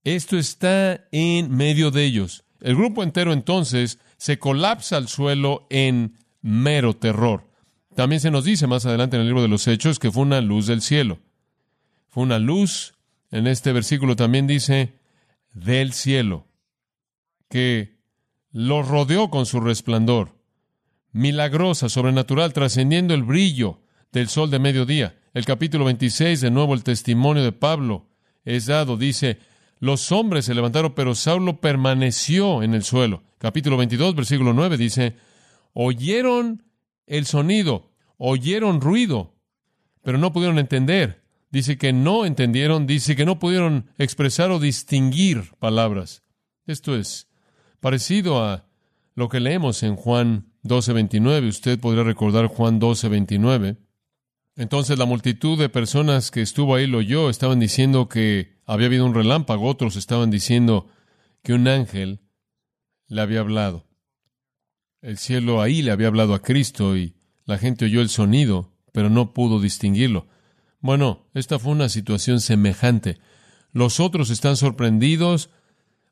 Esto 0.05 0.37
está 0.37 1.07
en 1.13 1.55
medio 1.55 1.91
de 1.91 2.05
ellos. 2.05 2.45
El 2.61 2.77
grupo 2.77 3.03
entero 3.03 3.33
entonces 3.33 3.99
se 4.17 4.39
colapsa 4.39 4.97
al 4.97 5.09
suelo 5.09 5.67
en 5.71 6.17
mero 6.41 6.95
terror. 6.95 7.49
También 7.95 8.21
se 8.21 8.31
nos 8.31 8.45
dice 8.45 8.67
más 8.67 8.87
adelante 8.87 9.17
en 9.17 9.23
el 9.23 9.29
libro 9.29 9.43
de 9.43 9.49
los 9.49 9.67
Hechos 9.69 9.99
que 9.99 10.11
fue 10.11 10.23
una 10.23 10.41
luz 10.41 10.67
del 10.67 10.81
cielo. 10.81 11.21
Fue 12.09 12.23
una 12.23 12.39
luz, 12.39 12.95
en 13.31 13.47
este 13.47 13.73
versículo 13.73 14.17
también 14.17 14.47
dice, 14.47 14.95
del 15.55 15.93
cielo, 15.93 16.47
que 17.49 17.99
los 18.51 18.89
rodeó 18.89 19.31
con 19.31 19.47
su 19.47 19.61
resplandor, 19.61 20.39
milagrosa, 21.13 21.89
sobrenatural, 21.89 22.53
trascendiendo 22.53 23.15
el 23.15 23.23
brillo 23.23 23.81
del 24.11 24.29
sol 24.29 24.51
de 24.51 24.59
mediodía. 24.59 25.19
El 25.33 25.45
capítulo 25.45 25.85
26, 25.85 26.41
de 26.41 26.51
nuevo 26.51 26.75
el 26.75 26.83
testimonio 26.83 27.43
de 27.43 27.53
Pablo 27.53 28.09
es 28.45 28.67
dado, 28.67 28.97
dice, 28.97 29.39
los 29.83 30.13
hombres 30.13 30.45
se 30.45 30.55
levantaron, 30.55 30.95
pero 30.95 31.17
Saulo 31.17 31.61
permaneció 31.61 32.63
en 32.63 32.73
el 32.73 32.85
suelo. 32.85 33.25
Capítulo 33.39 33.77
22, 33.77 34.15
versículo 34.15 34.53
9 34.53 34.77
dice, 34.77 35.17
oyeron 35.73 36.63
el 37.09 37.27
sonido, 37.27 37.91
oyeron 38.17 38.81
ruido, 38.81 39.35
pero 40.05 40.19
no 40.19 40.33
pudieron 40.33 40.61
entender. 40.61 41.25
Dice 41.51 41.79
que 41.79 41.93
no 41.93 42.25
entendieron, 42.27 42.87
dice 42.87 43.17
que 43.17 43.25
no 43.25 43.41
pudieron 43.41 43.91
expresar 43.99 44.53
o 44.53 44.61
distinguir 44.61 45.51
palabras. 45.59 46.23
Esto 46.65 46.95
es 46.95 47.27
parecido 47.81 48.41
a 48.45 48.69
lo 49.17 49.29
que 49.29 49.41
leemos 49.41 49.83
en 49.83 49.97
Juan 49.97 50.53
12:29. 50.63 51.49
Usted 51.49 51.81
podría 51.81 52.05
recordar 52.05 52.47
Juan 52.47 52.79
12:29. 52.79 53.79
Entonces 54.57 54.99
la 54.99 55.07
multitud 55.07 55.59
de 55.59 55.69
personas 55.69 56.31
que 56.31 56.43
estuvo 56.43 56.75
ahí 56.75 56.87
lo 56.87 56.99
oyó, 56.99 57.31
estaban 57.31 57.59
diciendo 57.59 58.09
que 58.09 58.61
había 58.67 58.87
habido 58.87 59.07
un 59.07 59.15
relámpago, 59.15 59.67
otros 59.67 59.97
estaban 59.97 60.31
diciendo 60.31 60.89
que 61.43 61.55
un 61.55 61.69
ángel 61.69 62.21
le 63.09 63.21
había 63.23 63.41
hablado. 63.41 63.87
El 65.01 65.19
cielo 65.19 65.63
ahí 65.63 65.83
le 65.83 65.91
había 65.91 66.09
hablado 66.09 66.35
a 66.35 66.43
Cristo 66.43 66.97
y 66.97 67.17
la 67.45 67.59
gente 67.59 67.87
oyó 67.87 68.01
el 68.01 68.09
sonido, 68.09 68.73
pero 68.93 69.11
no 69.11 69.33
pudo 69.33 69.61
distinguirlo. 69.61 70.29
Bueno, 70.81 71.27
esta 71.35 71.59
fue 71.59 71.73
una 71.73 71.89
situación 71.89 72.41
semejante. 72.41 73.19
Los 73.73 74.01
otros 74.01 74.31
están 74.31 74.57
sorprendidos, 74.57 75.51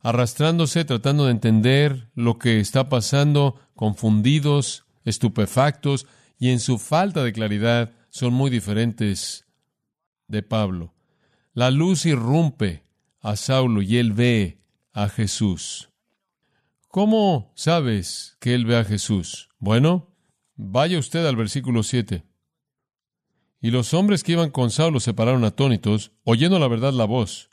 arrastrándose, 0.01 0.85
tratando 0.85 1.27
de 1.27 1.33
entender 1.33 2.09
lo 2.15 2.39
que 2.39 2.59
está 2.59 2.89
pasando, 2.89 3.61
confundidos, 3.75 4.85
estupefactos, 5.05 6.07
y 6.39 6.51
en 6.51 6.59
su 6.59 6.79
falta 6.79 7.23
de 7.23 7.33
claridad 7.33 7.93
son 8.11 8.35
muy 8.35 8.51
diferentes 8.51 9.47
de 10.29 10.43
Pablo. 10.43 10.95
La 11.55 11.71
luz 11.71 12.07
irrumpe 12.07 12.85
a 13.21 13.37
Saulo 13.37 13.83
y 13.83 13.99
él 13.99 14.13
ve 14.13 14.61
a 14.93 15.09
Jesús. 15.09 15.91
¿Cómo 16.89 17.53
sabes 17.55 18.37
que 18.41 18.55
él 18.55 18.67
ve 18.67 18.77
a 18.77 18.85
Jesús? 18.85 19.49
Bueno, 19.59 20.15
vaya 20.57 20.99
usted 20.99 21.25
al 21.25 21.37
versículo 21.37 21.83
7. 21.83 22.25
Y 23.61 23.71
los 23.71 23.95
hombres 23.95 24.25
que 24.25 24.33
iban 24.33 24.51
con 24.51 24.71
Saulo 24.71 25.01
se 25.01 25.15
pararon 25.15 25.45
atónitos, 25.45 26.13
oyendo 26.25 26.59
la 26.59 26.69
verdad 26.69 26.93
la 26.93 27.05
voz, 27.05 27.51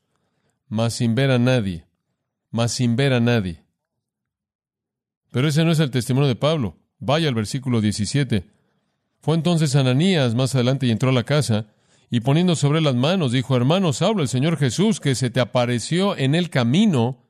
mas 0.67 0.93
sin 0.93 1.15
ver 1.15 1.32
a 1.32 1.38
nadie, 1.38 1.86
mas 2.50 2.72
sin 2.72 2.96
ver 2.96 3.13
a 3.13 3.20
nadie. 3.20 3.63
Pero 5.32 5.50
ese 5.50 5.65
no 5.65 5.72
es 5.72 5.80
el 5.80 5.91
testimonio 5.91 6.28
de 6.28 6.36
Pablo. 6.36 6.78
Vaya 7.00 7.28
al 7.28 7.36
versículo 7.36 7.82
17. 7.82 8.50
Fue 9.19 9.36
entonces 9.36 9.75
Ananías 9.75 10.36
más 10.36 10.56
adelante 10.56 10.86
y 10.86 10.91
entró 10.91 11.10
a 11.10 11.13
la 11.13 11.23
casa, 11.23 11.67
y 12.10 12.21
poniendo 12.21 12.56
sobre 12.56 12.80
las 12.80 12.95
manos, 12.95 13.34
dijo, 13.34 13.56
hermano 13.56 13.91
Saulo, 13.91 14.21
el 14.21 14.30
Señor 14.30 14.58
Jesús, 14.58 14.99
que 14.99 15.15
se 15.15 15.30
te 15.30 15.41
apareció 15.41 16.17
en 16.17 16.36
el 16.36 16.49
camino. 16.49 17.25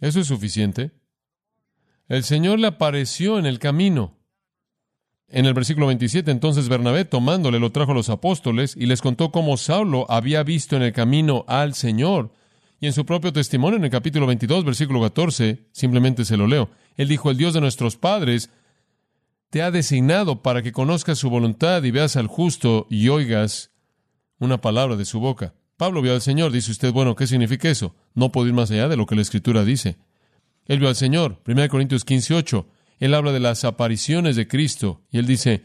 ¿Eso 0.00 0.20
es 0.20 0.26
suficiente? 0.26 0.92
El 2.08 2.24
Señor 2.24 2.58
le 2.58 2.68
apareció 2.68 3.38
en 3.38 3.46
el 3.46 3.58
camino. 3.58 4.16
En 5.28 5.46
el 5.46 5.54
versículo 5.54 5.86
27, 5.86 6.30
entonces 6.30 6.68
Bernabé, 6.68 7.04
tomándole, 7.04 7.58
lo 7.58 7.72
trajo 7.72 7.92
a 7.92 7.94
los 7.94 8.08
apóstoles 8.08 8.76
y 8.76 8.86
les 8.86 9.02
contó 9.02 9.30
cómo 9.30 9.56
Saulo 9.56 10.06
había 10.08 10.42
visto 10.42 10.76
en 10.76 10.82
el 10.82 10.92
camino 10.92 11.44
al 11.48 11.74
Señor. 11.74 12.30
Y 12.80 12.86
en 12.86 12.92
su 12.92 13.04
propio 13.04 13.32
testimonio, 13.32 13.78
en 13.78 13.84
el 13.84 13.90
capítulo 13.90 14.26
22, 14.26 14.64
versículo 14.64 15.00
14, 15.00 15.66
simplemente 15.72 16.24
se 16.24 16.36
lo 16.36 16.46
leo. 16.46 16.70
Él 16.96 17.08
dijo, 17.08 17.30
el 17.30 17.36
Dios 17.36 17.54
de 17.54 17.60
nuestros 17.60 17.96
padres 17.96 18.50
te 19.54 19.62
ha 19.62 19.70
designado 19.70 20.42
para 20.42 20.62
que 20.62 20.72
conozcas 20.72 21.16
su 21.16 21.30
voluntad 21.30 21.84
y 21.84 21.92
veas 21.92 22.16
al 22.16 22.26
justo 22.26 22.88
y 22.90 23.08
oigas 23.08 23.70
una 24.40 24.60
palabra 24.60 24.96
de 24.96 25.04
su 25.04 25.20
boca. 25.20 25.54
Pablo 25.76 26.02
vio 26.02 26.12
al 26.12 26.22
Señor, 26.22 26.50
dice 26.50 26.72
usted, 26.72 26.92
bueno, 26.92 27.14
¿qué 27.14 27.28
significa 27.28 27.70
eso? 27.70 27.94
No 28.14 28.32
puedo 28.32 28.48
ir 28.48 28.52
más 28.52 28.72
allá 28.72 28.88
de 28.88 28.96
lo 28.96 29.06
que 29.06 29.14
la 29.14 29.22
Escritura 29.22 29.64
dice. 29.64 29.96
Él 30.64 30.80
vio 30.80 30.88
al 30.88 30.96
Señor. 30.96 31.40
1 31.46 31.68
Corintios 31.68 32.04
15, 32.04 32.34
8. 32.34 32.68
Él 32.98 33.14
habla 33.14 33.30
de 33.30 33.38
las 33.38 33.62
apariciones 33.62 34.34
de 34.34 34.48
Cristo 34.48 35.02
y 35.12 35.18
él 35.18 35.26
dice, 35.26 35.62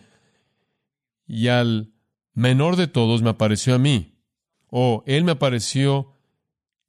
y 1.25 1.47
al 1.47 1.91
menor 2.35 2.75
de 2.75 2.85
todos 2.85 3.23
me 3.23 3.31
apareció 3.31 3.73
a 3.73 3.79
mí, 3.79 4.19
o 4.67 5.03
él 5.07 5.23
me 5.23 5.31
apareció 5.31 6.13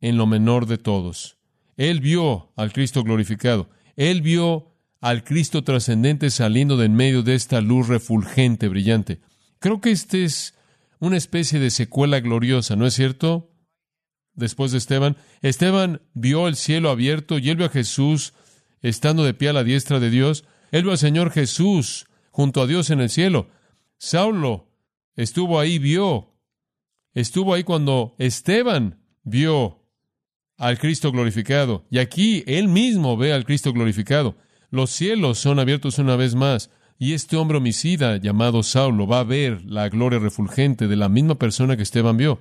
en 0.03 0.19
lo 0.19 0.27
menor 0.27 0.67
de 0.67 0.77
todos. 0.77 1.39
Él 1.79 2.01
vio 2.01 2.53
al 2.57 2.75
Cristo 2.75 3.03
glorificado. 3.05 3.71
Él 3.97 4.21
vio 4.21 4.70
al 5.01 5.25
Cristo 5.25 5.65
trascendente 5.65 6.31
saliendo 6.31 6.77
de 6.77 6.87
en 6.87 6.95
medio 6.95 7.23
de 7.23 7.35
esta 7.35 7.61
luz 7.61 7.89
refulgente, 7.89 8.69
brillante. 8.69 9.21
Creo 9.59 9.81
que 9.81 9.91
este 9.91 10.25
es 10.25 10.55
una 10.99 11.17
especie 11.17 11.59
de 11.59 11.71
secuela 11.71 12.21
gloriosa, 12.21 12.77
¿no 12.77 12.87
es 12.87 12.95
cierto? 12.95 13.51
después 14.41 14.73
de 14.73 14.79
Esteban. 14.79 15.17
Esteban 15.43 16.03
vio 16.15 16.49
el 16.49 16.57
cielo 16.57 16.91
abierto 16.91 17.39
y 17.39 17.51
él 17.51 17.57
vio 17.57 17.67
a 17.67 17.71
Jesús 17.71 18.35
estando 18.83 19.25
de 19.25 19.35
pie 19.35 19.51
a 19.51 19.53
la 19.53 19.65
diestra 19.65 20.01
de 20.01 20.11
Dios. 20.11 20.45
Él 20.73 20.83
vio 20.83 20.93
al 20.93 20.99
Señor 20.99 21.31
Jesús 21.31 22.07
junto 22.31 22.63
a 22.63 22.67
Dios 22.67 22.91
en 22.91 23.01
el 23.01 23.11
cielo. 23.11 23.49
Saulo 23.99 24.69
estuvo 25.15 25.61
ahí, 25.61 25.79
vio. 25.79 26.35
Estuvo 27.13 27.55
ahí 27.55 27.65
cuando 27.65 28.15
Esteban 28.19 29.03
vio 29.23 29.85
al 30.57 30.79
Cristo 30.79 31.13
glorificado. 31.13 31.87
Y 31.91 31.99
aquí 31.99 32.43
él 32.47 32.69
mismo 32.69 33.17
ve 33.17 33.33
al 33.33 33.45
Cristo 33.45 33.73
glorificado. 33.73 34.37
Los 34.71 34.91
cielos 34.91 35.39
son 35.39 35.59
abiertos 35.59 35.99
una 35.99 36.17
vez 36.17 36.35
más. 36.35 36.71
Y 36.99 37.15
este 37.15 37.37
hombre 37.37 37.59
homicida 37.59 38.19
llamado 38.19 38.63
Saulo 38.63 39.07
va 39.07 39.21
a 39.21 39.25
ver 39.25 39.65
la 39.65 39.89
gloria 39.89 40.19
refulgente 40.19 40.87
de 40.87 40.97
la 40.97 41.09
misma 41.09 41.37
persona 41.37 41.77
que 41.77 41.83
Esteban 41.83 42.17
vio. 42.17 42.41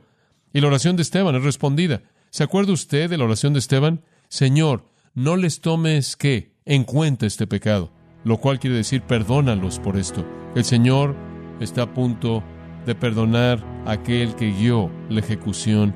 Y 0.54 0.60
la 0.62 0.68
oración 0.68 0.96
de 0.96 1.02
Esteban 1.02 1.36
es 1.36 1.44
respondida. 1.44 2.02
¿Se 2.30 2.44
acuerda 2.44 2.74
usted 2.74 3.10
de 3.10 3.18
la 3.18 3.24
oración 3.24 3.54
de 3.54 3.60
Esteban? 3.60 4.02
Señor, 4.28 4.84
no 5.16 5.38
les 5.38 5.62
tomes 5.62 6.16
que 6.16 6.54
en 6.66 6.84
cuenta 6.84 7.26
este 7.26 7.48
pecado, 7.48 7.92
lo 8.24 8.38
cual 8.38 8.60
quiere 8.60 8.76
decir 8.76 9.02
perdónalos 9.02 9.80
por 9.80 9.98
esto. 9.98 10.26
El 10.56 10.66
Señor 10.66 11.16
está 11.60 11.84
a 11.84 11.94
punto 11.94 12.44
de 12.86 12.96
perdonar 12.96 13.64
a 13.86 13.94
aquel 13.94 14.36
que 14.36 14.52
guió 14.52 14.92
la 15.10 15.22
ejecución 15.22 15.96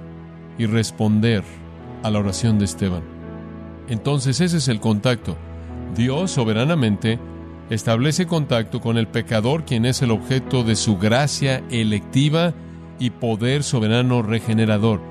y 0.58 0.66
responder 0.66 1.44
a 2.02 2.10
la 2.10 2.20
oración 2.20 2.60
de 2.60 2.66
Esteban. 2.66 3.04
Entonces 3.88 4.42
ese 4.42 4.58
es 4.58 4.68
el 4.68 4.80
contacto. 4.80 5.38
Dios 5.96 6.32
soberanamente 6.32 7.20
establece 7.70 8.26
contacto 8.26 8.82
con 8.82 8.98
el 8.98 9.08
pecador, 9.08 9.66
quien 9.66 9.86
es 9.86 10.02
el 10.02 10.12
objeto 10.12 10.64
de 10.64 10.76
su 10.76 10.98
gracia 10.98 11.64
electiva 11.70 12.54
y 13.00 13.12
poder 13.12 13.64
soberano 13.64 14.22
regenerador. 14.22 15.02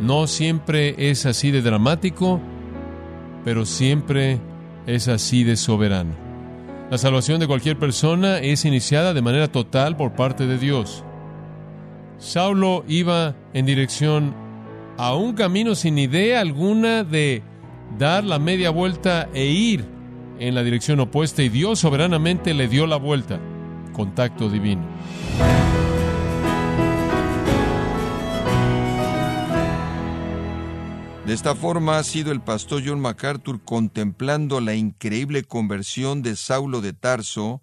No 0.00 0.26
siempre 0.26 1.10
es 1.10 1.26
así 1.26 1.50
de 1.50 1.62
dramático, 1.62 2.40
pero 3.44 3.66
siempre 3.66 4.38
es 4.86 5.08
así 5.08 5.44
de 5.44 5.56
soberano. 5.56 6.14
La 6.90 6.98
salvación 6.98 7.38
de 7.38 7.46
cualquier 7.46 7.78
persona 7.78 8.38
es 8.38 8.64
iniciada 8.64 9.14
de 9.14 9.22
manera 9.22 9.48
total 9.48 9.96
por 9.96 10.12
parte 10.12 10.46
de 10.46 10.58
Dios. 10.58 11.04
Saulo 12.18 12.84
iba 12.88 13.36
en 13.54 13.64
dirección 13.66 14.34
a 14.98 15.14
un 15.14 15.34
camino 15.34 15.74
sin 15.74 15.98
idea 15.98 16.40
alguna 16.40 17.04
de 17.04 17.42
dar 17.98 18.24
la 18.24 18.38
media 18.38 18.70
vuelta 18.70 19.28
e 19.32 19.46
ir 19.46 19.99
en 20.40 20.54
la 20.54 20.64
dirección 20.64 20.98
opuesta 21.00 21.42
y 21.42 21.50
Dios 21.50 21.78
soberanamente 21.78 22.54
le 22.54 22.66
dio 22.66 22.86
la 22.86 22.96
vuelta. 22.96 23.38
Contacto 23.92 24.48
divino. 24.48 24.82
De 31.26 31.34
esta 31.34 31.54
forma 31.54 31.98
ha 31.98 32.02
sido 32.02 32.32
el 32.32 32.40
pastor 32.40 32.82
John 32.84 33.00
MacArthur 33.00 33.62
contemplando 33.62 34.60
la 34.60 34.74
increíble 34.74 35.44
conversión 35.44 36.22
de 36.22 36.34
Saulo 36.34 36.80
de 36.80 36.94
Tarso, 36.94 37.62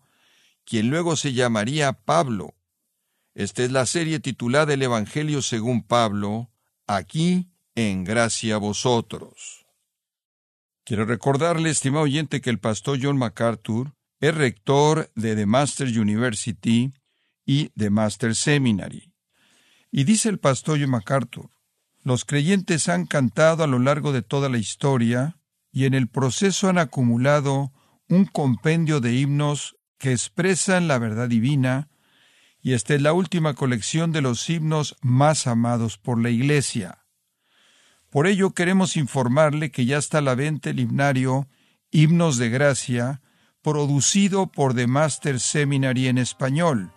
quien 0.63 0.90
luego 0.90 1.16
se 1.16 1.34
llamaría 1.34 1.92
Pablo. 1.92 2.54
Esta 3.34 3.63
es 3.63 3.72
la 3.72 3.86
serie 3.86 4.20
titulada 4.20 4.74
El 4.74 4.84
Evangelio 4.84 5.42
según 5.42 5.82
Pablo, 5.82 6.50
aquí 6.86 7.50
en 7.76 8.04
gracia 8.04 8.56
a 8.56 8.60
vosotros. 8.60 9.57
Quiero 10.88 11.04
recordarle, 11.04 11.69
estimado 11.69 12.06
oyente, 12.06 12.39
que 12.39 12.50
el 12.50 12.60
pastor 12.60 12.97
John 13.02 13.17
MacArthur 13.17 13.93
es 14.21 14.34
rector 14.34 15.12
de 15.15 15.36
The 15.36 15.45
Master 15.45 15.86
University 15.89 16.93
y 17.45 17.71
The 17.76 17.89
Master 17.89 18.34
Seminary. 18.34 19.12
Y 19.91 20.06
dice 20.06 20.30
el 20.30 20.39
pastor 20.39 20.80
John 20.80 20.91
MacArthur, 20.91 21.50
los 22.04 22.23
creyentes 22.23 22.88
han 22.88 23.06
cantado 23.06 23.65
a 23.65 23.67
lo 23.67 23.80
largo 23.80 24.13
de 24.13 24.21
toda 24.21 24.47
la 24.47 24.60
historia 24.60 25.38
y 25.73 25.84
en 25.84 25.93
el 25.93 26.08
proceso 26.08 26.69
han 26.69 26.78
acumulado 26.78 27.73
un 28.08 28.23
compendio 28.23 29.02
de 29.02 29.13
himnos 29.13 29.76
que 29.97 30.13
expresan 30.13 30.88
la 30.88 31.00
verdad 31.00 31.28
divina, 31.28 31.89
y 32.62 32.71
esta 32.71 32.95
es 32.95 33.02
la 33.02 33.12
última 33.12 33.56
colección 33.56 34.13
de 34.13 34.21
los 34.21 34.50
himnos 34.50 34.95
más 35.02 35.47
amados 35.47 35.97
por 35.97 36.17
la 36.17 36.30
Iglesia. 36.30 37.04
Por 38.17 38.25
ello 38.25 38.49
queremos 38.49 38.97
informarle 38.97 39.69
que 39.69 39.86
ya 39.86 39.99
está 39.99 40.17
a 40.17 40.21
la 40.21 40.34
venta 40.34 40.71
el 40.71 40.80
himnario 40.80 41.47
Himnos 41.91 42.38
de 42.38 42.49
Gracia, 42.49 43.21
producido 43.62 44.47
por 44.47 44.73
The 44.73 44.88
Master 44.88 45.39
Seminary 45.39 46.08
en 46.08 46.17
español, 46.17 46.91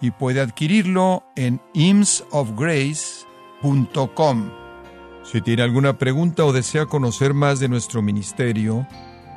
y 0.00 0.10
puede 0.10 0.40
adquirirlo 0.40 1.22
en 1.36 1.60
hymnsofgrace.com. 1.72 4.50
Si 5.22 5.40
tiene 5.40 5.62
alguna 5.62 5.98
pregunta 5.98 6.44
o 6.44 6.52
desea 6.52 6.86
conocer 6.86 7.32
más 7.32 7.60
de 7.60 7.68
nuestro 7.68 8.02
ministerio, 8.02 8.88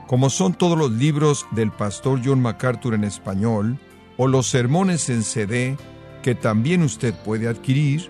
como 0.08 0.32
son 0.32 0.56
todos 0.56 0.76
los 0.76 0.94
libros 0.94 1.46
del 1.52 1.72
pastor 1.72 2.22
John 2.26 2.42
MacArthur 2.42 2.96
en 2.96 3.04
español, 3.04 3.78
o 4.18 4.28
los 4.28 4.48
sermones 4.48 5.10
en 5.10 5.22
CD, 5.22 5.78
que 6.24 6.34
también 6.34 6.82
usted 6.82 7.14
puede 7.14 7.48
adquirir, 7.48 8.10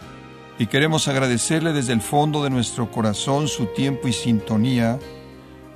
y 0.61 0.67
queremos 0.67 1.07
agradecerle 1.07 1.73
desde 1.73 1.93
el 1.93 2.01
fondo 2.01 2.43
de 2.43 2.51
nuestro 2.51 2.91
corazón 2.91 3.47
su 3.47 3.65
tiempo 3.65 4.07
y 4.07 4.13
sintonía, 4.13 4.99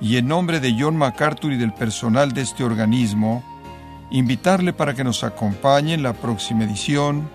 y 0.00 0.16
en 0.16 0.28
nombre 0.28 0.60
de 0.60 0.76
John 0.78 0.96
MacArthur 0.96 1.52
y 1.54 1.56
del 1.56 1.74
personal 1.74 2.30
de 2.30 2.42
este 2.42 2.62
organismo, 2.62 3.42
invitarle 4.12 4.72
para 4.72 4.94
que 4.94 5.02
nos 5.02 5.24
acompañe 5.24 5.94
en 5.94 6.04
la 6.04 6.12
próxima 6.12 6.62
edición 6.62 7.28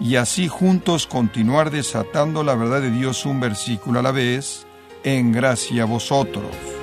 y 0.00 0.16
así 0.16 0.48
juntos 0.48 1.06
continuar 1.06 1.70
desatando 1.70 2.42
la 2.42 2.54
verdad 2.54 2.80
de 2.80 2.90
Dios 2.90 3.26
un 3.26 3.38
versículo 3.38 4.00
a 4.00 4.02
la 4.02 4.10
vez, 4.10 4.66
en 5.02 5.30
gracia 5.30 5.82
a 5.82 5.86
vosotros. 5.86 6.73